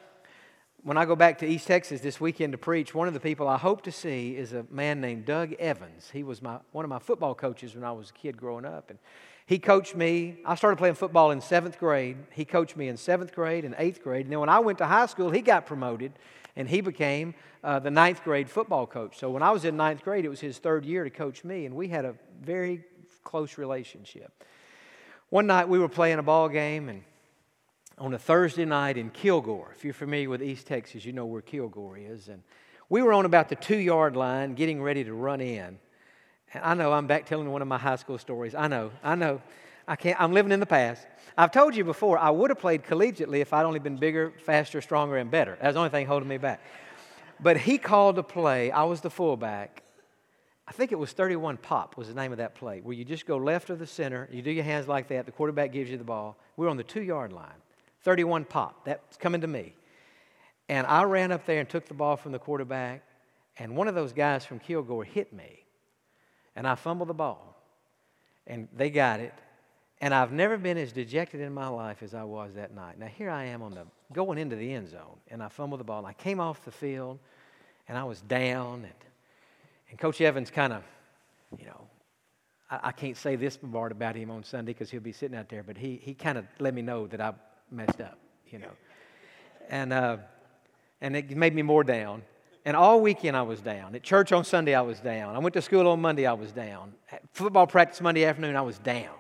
When 0.84 0.97
I 0.97 1.06
go 1.06 1.15
back 1.15 1.38
to 1.39 1.45
East 1.45 1.67
Texas 1.67 2.01
this 2.01 2.19
weekend 2.19 2.54
to 2.54 2.58
preach, 2.58 2.95
one 2.95 3.08
of 3.08 3.13
the 3.13 3.19
people 3.19 3.47
I 3.47 3.58
hope 3.58 3.84
to 3.84 3.91
see 3.91 4.36
is 4.36 4.54
a 4.54 4.65
man 4.71 4.99
named 4.99 5.25
Doug 5.25 5.54
Evans. 5.54 6.10
He 6.12 6.23
was 6.23 6.41
my, 6.41 6.58
one 6.71 6.84
of 6.84 6.89
my 6.89 6.97
football 6.97 7.36
coaches 7.36 7.75
when 7.75 7.84
I 7.84 7.91
was 7.91 8.10
a 8.10 8.13
kid 8.13 8.36
growing 8.36 8.65
up. 8.65 8.89
And 8.89 8.97
he 9.45 9.60
coached 9.60 9.95
me. 9.95 10.39
I 10.43 10.56
started 10.56 10.77
playing 10.77 10.95
football 10.95 11.30
in 11.32 11.41
seventh 11.41 11.77
grade. 11.77 12.17
He 12.32 12.45
coached 12.45 12.75
me 12.75 12.88
in 12.88 12.97
seventh 12.97 13.36
grade 13.36 13.63
and 13.63 13.75
eighth 13.77 14.01
grade. 14.01 14.25
And 14.25 14.32
then 14.32 14.39
when 14.39 14.49
I 14.49 14.60
went 14.60 14.80
to 14.80 14.88
high 14.88 15.06
school, 15.06 15.30
he 15.30 15.41
got 15.41 15.67
promoted 15.67 16.13
and 16.55 16.67
he 16.67 16.81
became 16.81 17.33
uh, 17.63 17.79
the 17.79 17.91
ninth 17.91 18.23
grade 18.23 18.49
football 18.49 18.87
coach. 18.87 19.17
So 19.17 19.29
when 19.29 19.43
I 19.43 19.51
was 19.51 19.65
in 19.65 19.77
ninth 19.77 20.03
grade, 20.03 20.25
it 20.25 20.29
was 20.29 20.39
his 20.39 20.57
third 20.57 20.85
year 20.85 21.03
to 21.03 21.09
coach 21.09 21.43
me, 21.43 21.65
and 21.65 21.75
we 21.75 21.87
had 21.87 22.05
a 22.05 22.15
very 22.41 22.83
close 23.23 23.57
relationship. 23.57 24.43
One 25.29 25.47
night 25.47 25.69
we 25.69 25.79
were 25.79 25.89
playing 25.89 26.19
a 26.19 26.23
ball 26.23 26.49
game, 26.49 26.89
and 26.89 27.03
on 27.97 28.13
a 28.13 28.19
Thursday 28.19 28.65
night 28.65 28.97
in 28.97 29.09
Kilgore, 29.11 29.73
if 29.75 29.85
you're 29.85 29.93
familiar 29.93 30.29
with 30.29 30.41
East 30.41 30.67
Texas, 30.67 31.05
you 31.05 31.13
know 31.13 31.25
where 31.25 31.41
Kilgore 31.41 31.97
is, 31.97 32.27
and 32.27 32.41
we 32.89 33.01
were 33.01 33.13
on 33.13 33.25
about 33.25 33.47
the 33.47 33.55
two 33.55 33.77
yard 33.77 34.15
line 34.15 34.53
getting 34.55 34.81
ready 34.81 35.03
to 35.03 35.13
run 35.13 35.39
in. 35.39 35.79
And 36.53 36.63
I 36.63 36.73
know 36.73 36.91
I'm 36.91 37.07
back 37.07 37.25
telling 37.25 37.49
one 37.49 37.61
of 37.61 37.67
my 37.67 37.77
high 37.77 37.95
school 37.95 38.17
stories. 38.17 38.53
I 38.55 38.67
know, 38.67 38.91
I 39.03 39.15
know. 39.15 39.41
I 39.87 39.95
can't, 39.95 40.19
I'm 40.19 40.33
living 40.33 40.51
in 40.51 40.59
the 40.59 40.65
past. 40.65 41.07
I've 41.37 41.51
told 41.51 41.75
you 41.75 41.83
before, 41.83 42.17
I 42.17 42.29
would 42.29 42.49
have 42.49 42.59
played 42.59 42.83
collegiately 42.83 43.39
if 43.39 43.53
I'd 43.53 43.65
only 43.65 43.79
been 43.79 43.97
bigger, 43.97 44.33
faster, 44.45 44.81
stronger, 44.81 45.17
and 45.17 45.31
better. 45.31 45.57
That's 45.61 45.73
the 45.73 45.79
only 45.79 45.89
thing 45.89 46.05
holding 46.05 46.27
me 46.27 46.37
back. 46.37 46.61
But 47.39 47.57
he 47.57 47.77
called 47.77 48.17
a 48.17 48.23
play. 48.23 48.71
I 48.71 48.83
was 48.83 49.01
the 49.01 49.09
fullback. 49.09 49.83
I 50.67 50.73
think 50.73 50.91
it 50.91 50.99
was 50.99 51.11
31 51.11 51.57
pop 51.57 51.97
was 51.97 52.07
the 52.07 52.13
name 52.13 52.31
of 52.31 52.37
that 52.37 52.55
play, 52.55 52.81
where 52.81 52.95
you 52.95 53.03
just 53.03 53.25
go 53.25 53.37
left 53.37 53.69
of 53.69 53.79
the 53.79 53.87
center, 53.87 54.29
you 54.31 54.41
do 54.41 54.51
your 54.51 54.63
hands 54.63 54.87
like 54.87 55.07
that, 55.09 55.25
the 55.25 55.31
quarterback 55.31 55.73
gives 55.73 55.89
you 55.89 55.97
the 55.97 56.03
ball. 56.03 56.37
We 56.55 56.65
were 56.65 56.69
on 56.69 56.77
the 56.77 56.83
two 56.83 57.01
yard 57.01 57.33
line. 57.33 57.49
31 58.03 58.45
pop. 58.45 58.85
That's 58.85 59.17
coming 59.17 59.41
to 59.41 59.47
me. 59.47 59.73
And 60.69 60.87
I 60.87 61.03
ran 61.03 61.31
up 61.31 61.45
there 61.45 61.59
and 61.59 61.67
took 61.67 61.87
the 61.87 61.93
ball 61.93 62.15
from 62.15 62.31
the 62.31 62.39
quarterback, 62.39 63.03
and 63.57 63.75
one 63.75 63.87
of 63.87 63.95
those 63.95 64.13
guys 64.13 64.45
from 64.45 64.59
Kilgore 64.59 65.03
hit 65.03 65.33
me. 65.33 65.65
And 66.55 66.67
I 66.67 66.75
fumbled 66.75 67.09
the 67.09 67.13
ball. 67.13 67.61
And 68.47 68.67
they 68.75 68.89
got 68.89 69.19
it 69.19 69.33
And 70.01 70.15
I've 70.15 70.31
never 70.31 70.57
been 70.57 70.79
as 70.79 70.91
dejected 70.91 71.41
in 71.41 71.53
my 71.53 71.67
life 71.67 72.01
as 72.01 72.15
I 72.15 72.23
was 72.23 72.55
that 72.55 72.73
night. 72.73 72.97
Now, 72.97 73.05
here 73.05 73.29
I 73.29 73.45
am 73.45 73.61
on 73.61 73.75
the 73.75 73.85
going 74.11 74.39
into 74.39 74.55
the 74.55 74.73
end 74.73 74.89
zone, 74.89 75.17
and 75.29 75.43
I 75.43 75.47
fumbled 75.47 75.79
the 75.79 75.83
ball, 75.83 75.99
and 75.99 76.07
I 76.07 76.13
came 76.13 76.39
off 76.39 76.65
the 76.65 76.71
field, 76.71 77.19
and 77.87 77.95
I 77.95 78.03
was 78.03 78.19
down, 78.21 78.83
and, 78.83 78.93
and 79.91 79.99
Coach 79.99 80.19
Evans 80.19 80.49
kind 80.49 80.73
of, 80.73 80.83
you 81.57 81.65
know, 81.67 81.87
I, 82.69 82.79
I, 82.85 82.91
can't 82.91 83.15
say 83.15 83.35
this 83.35 83.59
about 83.61 84.15
him 84.15 84.31
on 84.31 84.43
Sunday 84.43 84.73
because 84.73 84.89
he'll 84.89 85.01
be 85.01 85.11
sitting 85.11 85.37
out 85.37 85.49
there, 85.49 85.61
but 85.61 85.77
he, 85.77 85.99
he 86.01 86.15
kind 86.15 86.37
of 86.37 86.45
let 86.59 86.73
me 86.73 86.81
know 86.81 87.05
that 87.07 87.21
I 87.21 87.33
messed 87.69 88.01
up, 88.01 88.17
you 88.49 88.57
know. 88.57 88.71
And, 89.69 89.93
uh, 89.93 90.17
and 90.99 91.15
it 91.15 91.37
made 91.37 91.53
me 91.53 91.61
more 91.61 91.83
down. 91.83 92.23
And 92.65 92.75
all 92.75 93.01
weekend 93.01 93.37
I 93.37 93.43
was 93.43 93.61
down. 93.61 93.95
At 93.95 94.03
church 94.03 94.31
on 94.31 94.45
Sunday 94.45 94.73
I 94.73 94.81
was 94.81 94.99
down. 94.99 95.35
I 95.35 95.39
went 95.39 95.53
to 95.53 95.61
school 95.61 95.87
on 95.87 96.01
Monday 96.01 96.25
I 96.25 96.33
was 96.33 96.51
down. 96.51 96.93
At 97.11 97.21
football 97.33 97.67
practice 97.67 98.01
Monday 98.01 98.25
afternoon 98.25 98.55
I 98.55 98.61
was 98.61 98.79
down. 98.79 99.13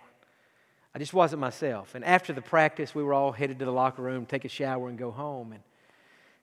I 0.93 0.99
just 0.99 1.13
wasn't 1.13 1.39
myself. 1.39 1.95
And 1.95 2.03
after 2.03 2.33
the 2.33 2.41
practice, 2.41 2.93
we 2.93 3.03
were 3.03 3.13
all 3.13 3.31
headed 3.31 3.59
to 3.59 3.65
the 3.65 3.71
locker 3.71 4.01
room, 4.01 4.25
take 4.25 4.43
a 4.43 4.49
shower, 4.49 4.89
and 4.89 4.97
go 4.97 5.11
home. 5.11 5.53
And 5.53 5.61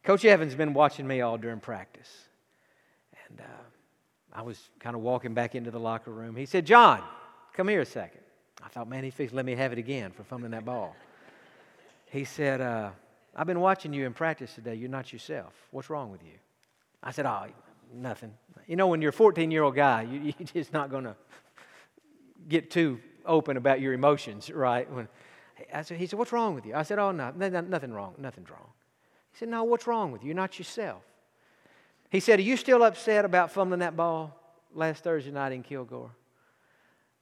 Coach 0.02 0.24
Evans 0.24 0.54
been 0.54 0.72
watching 0.72 1.06
me 1.06 1.20
all 1.20 1.36
during 1.36 1.60
practice. 1.60 2.10
And 3.28 3.40
uh, 3.40 3.62
I 4.32 4.42
was 4.42 4.58
kind 4.80 4.96
of 4.96 5.02
walking 5.02 5.34
back 5.34 5.54
into 5.54 5.70
the 5.70 5.80
locker 5.80 6.10
room. 6.10 6.34
He 6.34 6.46
said, 6.46 6.64
Jon, 6.64 7.02
come 7.52 7.68
here 7.68 7.82
a 7.82 7.86
second. 7.86 8.20
I 8.62 8.68
thought, 8.68 8.88
man, 8.88 9.04
he 9.04 9.10
fixed 9.10 9.34
let 9.34 9.44
me 9.44 9.54
have 9.54 9.72
it 9.72 9.78
again 9.78 10.10
for 10.12 10.24
fumbling 10.24 10.52
that 10.52 10.64
ball. 10.64 10.96
He 12.06 12.24
said, 12.24 12.62
uh, 12.62 12.90
I've 13.36 13.46
been 13.46 13.60
watching 13.60 13.92
you 13.92 14.06
in 14.06 14.14
practice 14.14 14.54
today. 14.54 14.74
You're 14.74 14.88
not 14.88 15.12
yourself. 15.12 15.52
What's 15.70 15.90
wrong 15.90 16.10
with 16.10 16.22
you? 16.22 16.38
I 17.02 17.10
said, 17.12 17.26
oh, 17.26 17.46
nothing. 17.94 18.32
You 18.66 18.76
know, 18.76 18.86
when 18.86 19.02
you're 19.02 19.10
a 19.10 19.12
14 19.12 19.50
year 19.50 19.62
old 19.62 19.76
guy, 19.76 20.02
you, 20.02 20.20
you're 20.38 20.46
just 20.54 20.72
not 20.72 20.90
going 20.90 21.04
to 21.04 21.14
get 22.48 22.70
too 22.70 22.98
open 23.28 23.56
about 23.56 23.80
your 23.80 23.92
emotions, 23.92 24.50
right? 24.50 24.90
When 24.90 25.08
I 25.72 25.82
said, 25.82 25.98
he 25.98 26.06
said, 26.06 26.18
What's 26.18 26.32
wrong 26.32 26.54
with 26.54 26.66
you? 26.66 26.74
I 26.74 26.82
said, 26.82 26.98
Oh, 26.98 27.12
no, 27.12 27.30
nothing 27.30 27.92
wrong, 27.92 28.14
nothing 28.18 28.46
wrong. 28.50 28.68
He 29.32 29.38
said, 29.38 29.48
No, 29.48 29.64
what's 29.64 29.86
wrong 29.86 30.12
with 30.12 30.22
you? 30.22 30.28
You're 30.28 30.36
not 30.36 30.58
yourself. 30.58 31.02
He 32.10 32.20
said, 32.20 32.38
Are 32.38 32.42
you 32.42 32.56
still 32.56 32.82
upset 32.82 33.24
about 33.24 33.52
fumbling 33.52 33.80
that 33.80 33.96
ball 33.96 34.34
last 34.74 35.04
Thursday 35.04 35.30
night 35.30 35.52
in 35.52 35.62
Kilgore? 35.62 36.10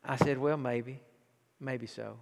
I 0.04 0.16
said, 0.16 0.38
Well, 0.38 0.56
maybe. 0.56 1.00
Maybe 1.58 1.86
so. 1.86 2.18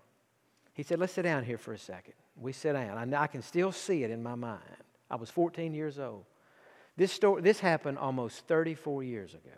He 0.72 0.82
said, 0.82 0.98
Let's 0.98 1.12
sit 1.12 1.22
down 1.22 1.44
here 1.44 1.58
for 1.58 1.72
a 1.72 1.78
second. 1.78 2.14
We 2.36 2.52
sit 2.52 2.72
down. 2.72 3.14
I, 3.14 3.22
I 3.22 3.26
can 3.26 3.42
still 3.42 3.72
see 3.72 4.02
it 4.02 4.10
in 4.10 4.22
my 4.22 4.34
mind. 4.34 4.62
I 5.10 5.16
was 5.16 5.30
14 5.30 5.74
years 5.74 5.98
old. 5.98 6.24
This, 6.96 7.12
story, 7.12 7.42
this 7.42 7.60
happened 7.60 7.98
almost 7.98 8.46
34 8.46 9.02
years 9.02 9.34
ago. 9.34 9.50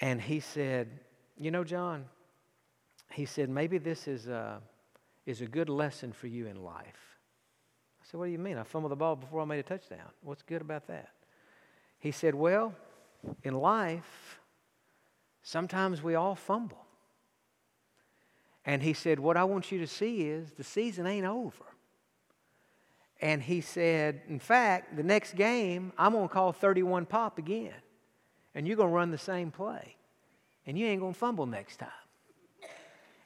And 0.00 0.20
he 0.20 0.40
said, 0.40 0.88
You 1.38 1.50
know, 1.50 1.64
Jon, 1.64 2.06
he 3.12 3.24
said, 3.24 3.48
maybe 3.48 3.78
this 3.78 4.06
is 4.06 4.26
a, 4.26 4.60
is 5.26 5.40
a 5.40 5.46
good 5.46 5.68
lesson 5.68 6.12
for 6.12 6.26
you 6.26 6.46
in 6.46 6.62
life. 6.62 7.18
I 8.00 8.04
said, 8.04 8.18
what 8.18 8.26
do 8.26 8.32
you 8.32 8.38
mean? 8.38 8.58
I 8.58 8.62
fumbled 8.62 8.92
the 8.92 8.96
ball 8.96 9.16
before 9.16 9.40
I 9.40 9.44
made 9.44 9.58
a 9.58 9.62
touchdown. 9.62 10.10
What's 10.22 10.42
good 10.42 10.60
about 10.60 10.86
that? 10.88 11.10
He 11.98 12.10
said, 12.10 12.34
well, 12.34 12.74
in 13.42 13.54
life, 13.54 14.40
sometimes 15.42 16.02
we 16.02 16.14
all 16.14 16.34
fumble. 16.34 16.84
And 18.68 18.82
he 18.82 18.92
said, 18.92 19.18
What 19.18 19.38
I 19.38 19.44
want 19.44 19.72
you 19.72 19.78
to 19.78 19.86
see 19.86 20.20
is 20.28 20.52
the 20.52 20.62
season 20.62 21.06
ain't 21.06 21.24
over. 21.24 21.64
And 23.18 23.42
he 23.42 23.62
said, 23.62 24.20
In 24.28 24.38
fact, 24.38 24.94
the 24.94 25.02
next 25.02 25.36
game, 25.36 25.90
I'm 25.96 26.12
going 26.12 26.28
to 26.28 26.32
call 26.32 26.52
31 26.52 27.06
pop 27.06 27.38
again. 27.38 27.72
And 28.54 28.68
you're 28.68 28.76
going 28.76 28.90
to 28.90 28.94
run 28.94 29.10
the 29.10 29.16
same 29.16 29.50
play. 29.50 29.96
And 30.66 30.78
you 30.78 30.86
ain't 30.86 31.00
going 31.00 31.14
to 31.14 31.18
fumble 31.18 31.46
next 31.46 31.78
time. 31.78 31.88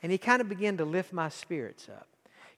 And 0.03 0.11
he 0.11 0.19
kind 0.19 0.41
of 0.41 0.49
began 0.49 0.77
to 0.79 0.85
lift 0.85 1.13
my 1.13 1.29
spirits 1.29 1.89
up. 1.89 2.09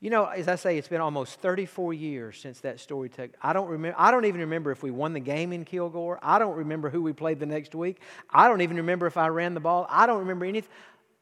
You 0.00 0.10
know, 0.10 0.26
as 0.26 0.48
I 0.48 0.56
say, 0.56 0.76
it's 0.76 0.88
been 0.88 1.00
almost 1.00 1.40
34 1.40 1.94
years 1.94 2.38
since 2.38 2.60
that 2.60 2.78
story 2.78 3.08
took. 3.08 3.30
I 3.40 3.52
don't 3.52 3.68
remember. 3.68 3.96
I 3.98 4.10
don't 4.10 4.26
even 4.26 4.42
remember 4.42 4.70
if 4.70 4.82
we 4.82 4.90
won 4.90 5.14
the 5.14 5.20
game 5.20 5.52
in 5.52 5.64
Kilgore. 5.64 6.18
I 6.22 6.38
don't 6.38 6.56
remember 6.56 6.90
who 6.90 7.02
we 7.02 7.12
played 7.12 7.40
the 7.40 7.46
next 7.46 7.74
week. 7.74 8.00
I 8.28 8.48
don't 8.48 8.60
even 8.60 8.76
remember 8.76 9.06
if 9.06 9.16
I 9.16 9.28
ran 9.28 9.54
the 9.54 9.60
ball. 9.60 9.86
I 9.88 10.06
don't 10.06 10.18
remember 10.18 10.44
anything. 10.44 10.70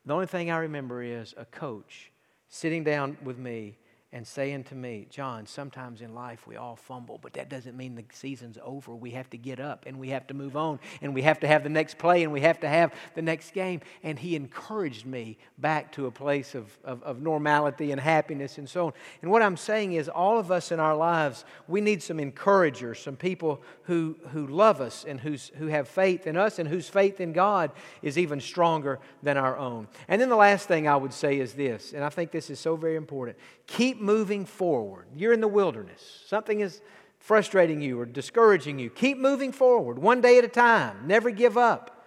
The 0.05 0.15
only 0.15 0.27
thing 0.27 0.51
I 0.51 0.59
remember 0.59 1.01
is 1.03 1.33
a 1.37 1.45
coach 1.45 2.11
sitting 2.49 2.83
down 2.83 3.17
with 3.23 3.39
me 3.39 3.79
and 4.15 4.27
saying 4.27 4.65
to 4.65 4.75
me, 4.75 5.07
Jon, 5.09 5.47
sometimes 5.47 6.03
in 6.03 6.15
life 6.15 6.47
we 6.47 6.57
all 6.57 6.77
fumble, 6.77 7.19
but 7.23 7.33
that 7.33 7.49
doesn't 7.49 7.75
mean 7.75 7.95
the 7.95 8.05
season's 8.13 8.59
over. 8.63 8.95
We 8.95 9.13
have 9.13 9.31
to 9.31 9.39
get 9.39 9.59
up 9.59 9.85
and 9.87 9.99
we 9.99 10.11
have 10.11 10.27
to 10.27 10.35
move 10.35 10.55
on 10.55 10.81
and 11.01 11.15
we 11.15 11.23
have 11.23 11.41
to 11.41 11.47
have 11.47 11.63
the 11.63 11.71
next 11.71 11.97
play 11.97 12.23
and 12.23 12.31
we 12.31 12.43
have 12.43 12.61
to 12.61 12.69
have 12.69 12.93
the 13.15 13.23
next 13.23 13.55
game. 13.55 13.81
And 14.03 14.19
he 14.19 14.37
encouraged 14.37 15.07
me 15.07 15.39
back 15.57 15.93
to 15.93 16.07
a 16.07 16.11
place 16.11 16.55
of, 16.55 16.77
of, 16.85 17.03
of 17.05 17.23
normality 17.23 17.91
and 17.91 17.99
happiness 17.99 18.59
and 18.59 18.69
so 18.69 18.89
on. 18.89 18.93
And 19.23 19.31
what 19.31 19.41
I'm 19.41 19.57
saying 19.57 19.95
is, 19.95 20.11
all 20.11 20.39
of 20.39 20.51
us 20.51 20.73
in 20.73 20.79
our 20.79 20.95
lives, 20.95 21.47
we 21.67 21.81
need 21.81 22.03
some 22.03 22.21
encouragers, 22.21 22.99
some 22.99 23.17
people 23.17 23.63
who, 23.85 24.17
who 24.33 24.47
love 24.47 24.83
us 24.83 25.07
and 25.09 25.19
who's, 25.19 25.51
who 25.57 25.69
have 25.69 25.89
faith 25.89 26.27
in 26.27 26.37
us 26.37 26.59
and 26.59 26.69
whose 26.69 26.87
faith 26.87 27.19
in 27.19 27.33
God 27.33 27.71
is 28.03 28.19
even 28.19 28.43
stronger 28.43 29.01
than 29.23 29.39
our 29.39 29.57
own. 29.57 29.89
And 30.07 30.21
then 30.21 30.29
the 30.29 30.37
last 30.37 30.69
thing 30.69 30.87
I 30.87 30.97
would 30.97 31.15
say 31.15 31.39
is 31.39 31.55
this, 31.55 31.95
and 31.95 32.05
I 32.05 32.11
think 32.11 32.31
this 32.31 32.51
is 32.51 32.61
so 32.61 32.77
very 32.77 32.97
important 32.97 33.39
keep 33.73 34.01
moving 34.01 34.45
forward. 34.45 35.07
You're 35.17 35.33
in 35.33 35.41
the 35.41 35.49
wilderness. 35.49 36.23
Something 36.27 36.61
is 36.61 36.83
frustrating 37.19 37.81
you 37.81 37.99
or 37.99 38.05
discouraging 38.05 38.79
you. 38.79 38.91
Keep 38.91 39.19
moving 39.19 39.51
forward, 39.51 39.99
one 39.99 40.21
day 40.21 40.39
at 40.39 40.45
a 40.45 40.49
time. 40.49 41.07
Never 41.07 41.31
give 41.31 41.57
up. 41.57 42.05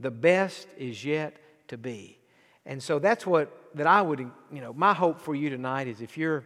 The 0.00 0.10
best 0.10 0.66
is 0.78 1.04
yet 1.04 1.36
to 1.68 1.76
be. 1.76 2.18
And 2.64 2.82
so 2.82 2.98
that's 2.98 3.26
what 3.26 3.52
that 3.74 3.86
I 3.86 4.00
would, 4.00 4.20
you 4.20 4.60
know, 4.60 4.72
my 4.72 4.94
hope 4.94 5.20
for 5.20 5.34
you 5.34 5.50
tonight 5.50 5.86
is 5.86 6.00
if 6.00 6.16
you're 6.16 6.44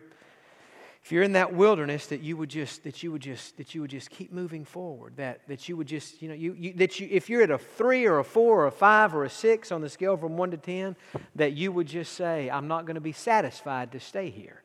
if 1.06 1.12
you're 1.12 1.22
in 1.22 1.34
that 1.34 1.54
wilderness 1.54 2.08
that 2.08 2.20
you 2.20 2.36
would 2.36 2.48
just 2.48 2.82
that 2.82 3.00
you 3.00 3.12
would 3.12 3.22
just 3.22 3.56
that 3.58 3.76
you 3.76 3.80
would 3.80 3.90
just 3.90 4.10
keep 4.10 4.32
moving 4.32 4.64
forward 4.64 5.12
that 5.14 5.40
that 5.46 5.68
you 5.68 5.76
would 5.76 5.86
just 5.86 6.20
you 6.20 6.28
know 6.28 6.34
you, 6.34 6.52
you, 6.58 6.72
that 6.72 6.98
you 6.98 7.06
if 7.08 7.30
you're 7.30 7.42
at 7.42 7.50
a 7.52 7.58
three 7.58 8.06
or 8.06 8.18
a 8.18 8.24
four 8.24 8.64
or 8.64 8.66
a 8.66 8.72
five 8.72 9.14
or 9.14 9.22
a 9.22 9.30
six 9.30 9.70
on 9.70 9.80
the 9.80 9.88
scale 9.88 10.16
from 10.16 10.36
one 10.36 10.50
to 10.50 10.56
ten 10.56 10.96
that 11.36 11.52
you 11.52 11.70
would 11.70 11.86
just 11.86 12.14
say 12.14 12.50
i'm 12.50 12.66
not 12.66 12.86
going 12.86 12.96
to 12.96 13.00
be 13.00 13.12
satisfied 13.12 13.92
to 13.92 14.00
stay 14.00 14.30
here. 14.30 14.62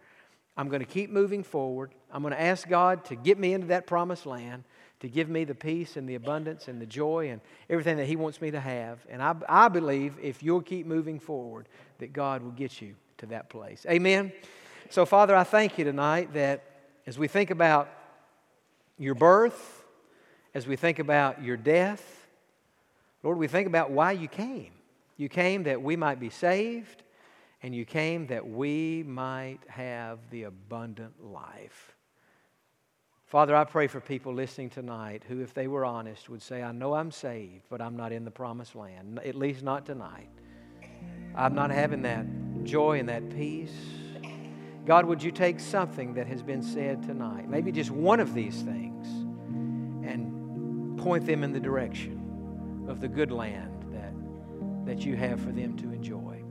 I'm 0.58 0.67
going 0.67 0.82
to 0.82 0.88
keep 0.88 1.10
moving 1.12 1.43
forward. 1.43 1.91
I'm 2.12 2.23
going 2.23 2.34
to 2.34 2.41
ask 2.41 2.67
god 2.67 3.06
to 3.06 3.15
get 3.15 3.38
me 3.38 3.54
into 3.54 3.67
that 3.67 3.86
promised 3.86 4.25
land 4.25 4.63
to 5.01 5.08
give 5.08 5.30
me 5.30 5.43
the 5.43 5.56
peace 5.56 5.95
and 5.95 6.10
the 6.10 6.15
abundance 6.15 6.67
and 6.67 6.82
the 6.82 6.88
joy 6.88 7.30
and 7.30 7.39
everything 7.69 7.97
that 7.97 8.08
he 8.08 8.15
wants 8.15 8.41
me 8.41 8.49
to 8.49 8.60
have. 8.60 8.97
And 9.12 9.21
i, 9.21 9.36
I 9.47 9.67
believe 9.67 10.15
if 10.19 10.41
you'll 10.41 10.62
keep 10.62 10.88
moving 10.88 11.19
forward 11.19 11.67
that 11.99 12.13
god 12.13 12.41
will 12.41 12.49
get 12.49 12.82
you 12.82 12.95
to 13.19 13.27
that 13.27 13.51
place. 13.51 13.86
Amen 13.88 14.32
so, 14.91 15.06
Father, 15.06 15.36
I 15.36 15.45
thank 15.45 15.77
you 15.77 15.86
tonight 15.86 16.34
that 16.34 16.63
as 17.08 17.17
we 17.17 17.27
think 17.30 17.49
about 17.49 17.89
your 18.97 19.15
birth, 19.15 19.86
as 20.54 20.67
we 20.67 20.75
think 20.75 20.99
about 20.99 21.41
your 21.41 21.56
death, 21.56 22.27
Lord, 23.23 23.38
we 23.38 23.47
think 23.47 23.67
about 23.67 23.91
why 23.91 24.12
you 24.12 24.27
came. 24.27 24.73
You 25.15 25.30
came 25.30 25.63
that 25.63 25.82
we 25.82 25.95
might 25.95 26.19
be 26.19 26.30
saved, 26.30 27.04
and 27.63 27.73
you 27.73 27.86
came 27.86 28.27
that 28.27 28.45
we 28.45 29.04
might 29.04 29.60
have 29.67 30.19
the 30.30 30.43
abundant 30.43 31.23
life. 31.23 31.95
Father, 33.27 33.56
I 33.56 33.63
pray 33.63 33.88
for 33.88 34.01
people 34.01 34.34
listening 34.34 34.69
tonight 34.69 35.23
who, 35.25 35.41
if 35.41 35.54
they 35.54 35.67
were 35.67 35.86
honest, 35.86 36.27
would 36.27 36.41
say, 36.41 36.62
I 36.62 36.73
know 36.73 36.95
I'm 36.95 37.12
saved, 37.12 37.63
but 37.69 37.82
I'm 37.82 37.95
not 37.95 38.12
in 38.12 38.25
the 38.25 38.32
promised 38.32 38.75
land, 38.75 39.21
at 39.23 39.36
least 39.36 39.63
not 39.63 39.86
tonight. 39.86 40.27
I'm 41.34 41.56
not 41.56 41.71
having 41.71 42.01
that 42.01 42.25
joy 42.65 42.99
and 42.99 43.08
that 43.08 43.30
peace. 43.30 43.71
God, 44.86 45.06
would 45.06 45.22
you 45.22 45.32
take 45.32 45.60
something 45.60 46.15
that 46.15 46.28
has 46.28 46.41
been 46.41 46.63
said 46.63 47.04
tonight, 47.04 47.48
maybe 47.48 47.72
just 47.72 47.91
one 47.91 48.20
of 48.20 48.34
these 48.34 48.62
things, 48.62 49.08
and 50.08 50.98
point 50.98 51.26
them 51.26 51.44
in 51.44 51.54
the 51.54 51.60
direction 51.60 52.86
of 52.88 53.00
the 53.00 53.08
good 53.08 53.32
land 53.32 53.86
that, 53.91 54.13
that 54.88 55.06
you 55.06 55.15
have 55.15 55.39
for 55.39 55.52
them 55.52 55.78
to 55.78 55.91
enjoy? 55.91 56.41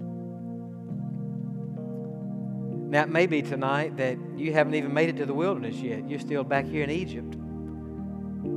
Now, 2.89 3.03
it 3.03 3.09
may 3.09 3.27
be 3.27 3.43
tonight 3.43 3.97
that 3.97 4.17
you 4.37 4.53
haven't 4.53 4.75
even 4.75 4.95
made 4.95 5.09
it 5.09 5.17
to 5.17 5.27
the 5.27 5.35
wilderness 5.35 5.77
yet. 5.77 6.09
You're 6.09 6.21
still 6.21 6.45
back 6.45 6.67
here 6.67 6.85
in 6.85 6.91
Egypt. 6.91 7.35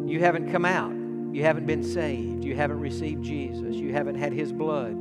You 0.08 0.20
haven't 0.20 0.52
come 0.52 0.66
out. 0.66 0.92
You 1.36 1.44
haven't 1.44 1.66
been 1.66 1.84
saved. 1.84 2.44
You 2.44 2.56
haven't 2.56 2.80
received 2.80 3.24
Jesus. 3.24 3.76
You 3.76 3.92
haven't 3.92 4.16
had 4.16 4.34
His 4.34 4.52
blood 4.52 5.00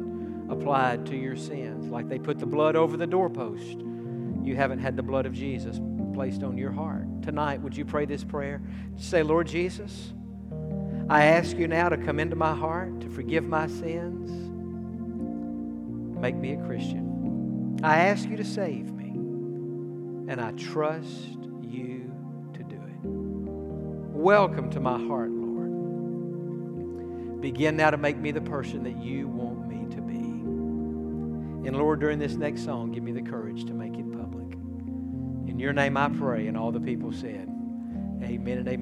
applied 0.51 1.07
to 1.07 1.16
your 1.16 1.37
sins, 1.37 1.91
like 1.91 2.09
they 2.09 2.18
put 2.18 2.39
the 2.39 2.47
blood 2.47 2.77
over 2.77 2.97
the 2.97 3.07
doorpost 3.07 3.83
you 4.43 4.57
haven't 4.57 4.80
had 4.80 4.97
the 4.97 5.03
blood 5.03 5.26
of 5.26 5.32
Jesus 5.32 5.80
placed 6.14 6.43
on 6.43 6.59
your 6.59 6.72
heart. 6.72 7.07
Tonight, 7.22 7.61
would 7.62 7.76
you 7.76 7.84
pray 7.84 8.05
this 8.05 8.24
prayer? 8.24 8.61
Say, 8.97 9.22
Lord 9.22 9.47
Jesus, 9.47 10.12
I 11.09 11.26
ask 11.26 11.57
you 11.57 11.68
now 11.68 11.88
to 11.88 11.97
come 11.97 12.18
into 12.18 12.36
my 12.36 12.55
heart, 12.55 13.01
to 13.03 13.09
forgive 13.09 13.45
my 13.45 13.66
sins, 13.66 14.30
make 16.20 16.34
me 16.34 16.55
a 16.55 16.57
Christian. 16.64 17.78
I 17.82 17.99
ask 17.99 18.28
you 18.28 18.36
to 18.36 18.45
save 18.45 18.93
me, 18.93 19.11
and 20.30 20.40
I 20.40 20.53
trust 20.53 21.28
you 21.62 22.12
to 22.55 22.62
do 22.62 22.76
it. 22.76 23.05
Welcome 23.05 24.70
to 24.70 24.80
my 24.80 24.99
heart, 24.99 25.30
Lord. 25.30 25.70
Begin 27.40 27.76
now 27.76 27.90
to 27.90 27.97
make 27.97 28.16
me 28.16 28.30
the 28.30 28.40
person 28.40 28.84
that 28.84 28.97
you 29.03 29.28
want 29.28 29.68
me 29.68 29.86
to 29.95 30.01
be. 30.01 30.14
And 31.68 31.76
Lord, 31.76 32.01
during 32.01 32.18
this 32.18 32.34
next 32.34 32.64
song, 32.64 32.93
give 32.93 33.03
me 33.03 33.12
the 33.12 33.22
courage 33.22 33.64
to 33.66 33.74
make 33.74 33.95
it. 33.95 34.01
In 35.53 35.59
your 35.59 35.74
name 35.74 35.98
I 35.98 36.09
pray, 36.09 36.46
and 36.46 36.57
all 36.57 36.72
the 36.72 36.80
people 36.80 37.12
said, 37.12 37.46
Amen 38.24 38.57
and 38.57 38.66
amen. 38.68 38.80